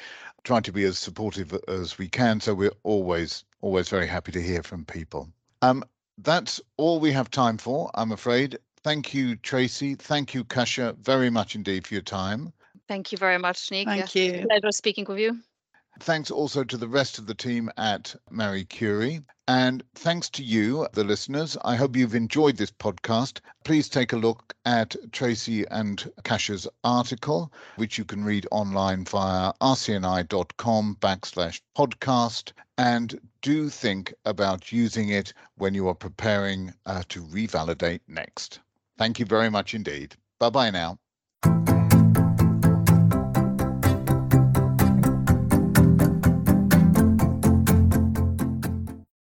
try 0.45 0.61
to 0.61 0.73
be 0.73 0.85
as 0.85 0.99
supportive 0.99 1.57
as 1.69 1.99
we 1.99 2.09
can. 2.09 2.41
So 2.41 2.55
we're 2.55 2.73
always 2.83 3.45
always 3.61 3.89
very 3.89 4.07
happy 4.07 4.33
to 4.33 4.43
hear 4.43 4.63
from 4.63 4.85
people. 4.85 5.29
Um, 5.63 5.85
that's 6.19 6.61
all 6.77 7.01
we 7.01 7.13
have 7.13 7.31
time 7.31 7.59
for, 7.59 7.91
I'm 7.95 8.13
afraid. 8.13 8.59
Thank 8.83 9.15
you, 9.15 9.37
Tracy. 9.37 9.95
Thank 9.95 10.35
you, 10.35 10.45
Kasia, 10.45 10.97
very 11.01 11.31
much 11.31 11.55
indeed 11.55 11.87
for 11.87 11.95
your 11.95 12.03
time. 12.03 12.53
Thank 12.89 13.13
you 13.13 13.19
very 13.19 13.39
much, 13.39 13.71
Nick. 13.71 13.87
Thank 13.87 14.15
you. 14.15 14.45
Pleasure 14.47 14.73
speaking 14.73 15.05
with 15.09 15.19
you. 15.19 15.39
Thanks 16.01 16.31
also 16.31 16.65
to 16.65 16.77
the 16.77 16.89
rest 16.89 17.19
of 17.19 17.27
the 17.27 17.35
team 17.35 17.71
at 17.77 18.15
Marie 18.31 18.65
Curie. 18.65 19.21
And 19.49 19.83
thanks 19.95 20.31
to 20.31 20.43
you, 20.43 20.87
the 20.93 21.05
listeners. 21.05 21.57
I 21.65 21.77
hope 21.77 21.97
you've 21.97 22.15
enjoyed 22.15 22.57
this 22.57 22.71
podcast. 22.71 23.41
Please 23.65 23.89
take 23.89 24.13
a 24.13 24.17
look 24.17 24.55
at 24.65 24.95
Tracy 25.13 25.65
and 25.71 26.11
Kasia's 26.23 26.69
article, 26.85 27.53
which 27.77 27.99
you 27.99 28.05
can 28.05 28.25
read 28.25 28.47
online 28.51 29.05
via 29.05 29.53
rcni.com 29.61 30.97
backslash 31.01 31.61
podcast. 31.77 32.53
And 32.79 33.21
do 33.43 33.69
think 33.69 34.15
about 34.25 34.73
using 34.73 35.09
it 35.11 35.33
when 35.57 35.75
you 35.75 35.89
are 35.89 35.95
preparing 35.95 36.73
uh, 36.87 37.03
to 37.09 37.23
revalidate 37.23 38.01
next. 38.09 38.61
Thank 38.97 39.19
you 39.19 39.27
very 39.27 39.51
much 39.51 39.75
indeed. 39.75 40.15
Bye 40.39 40.51
bye 40.51 40.71
now. 40.71 40.99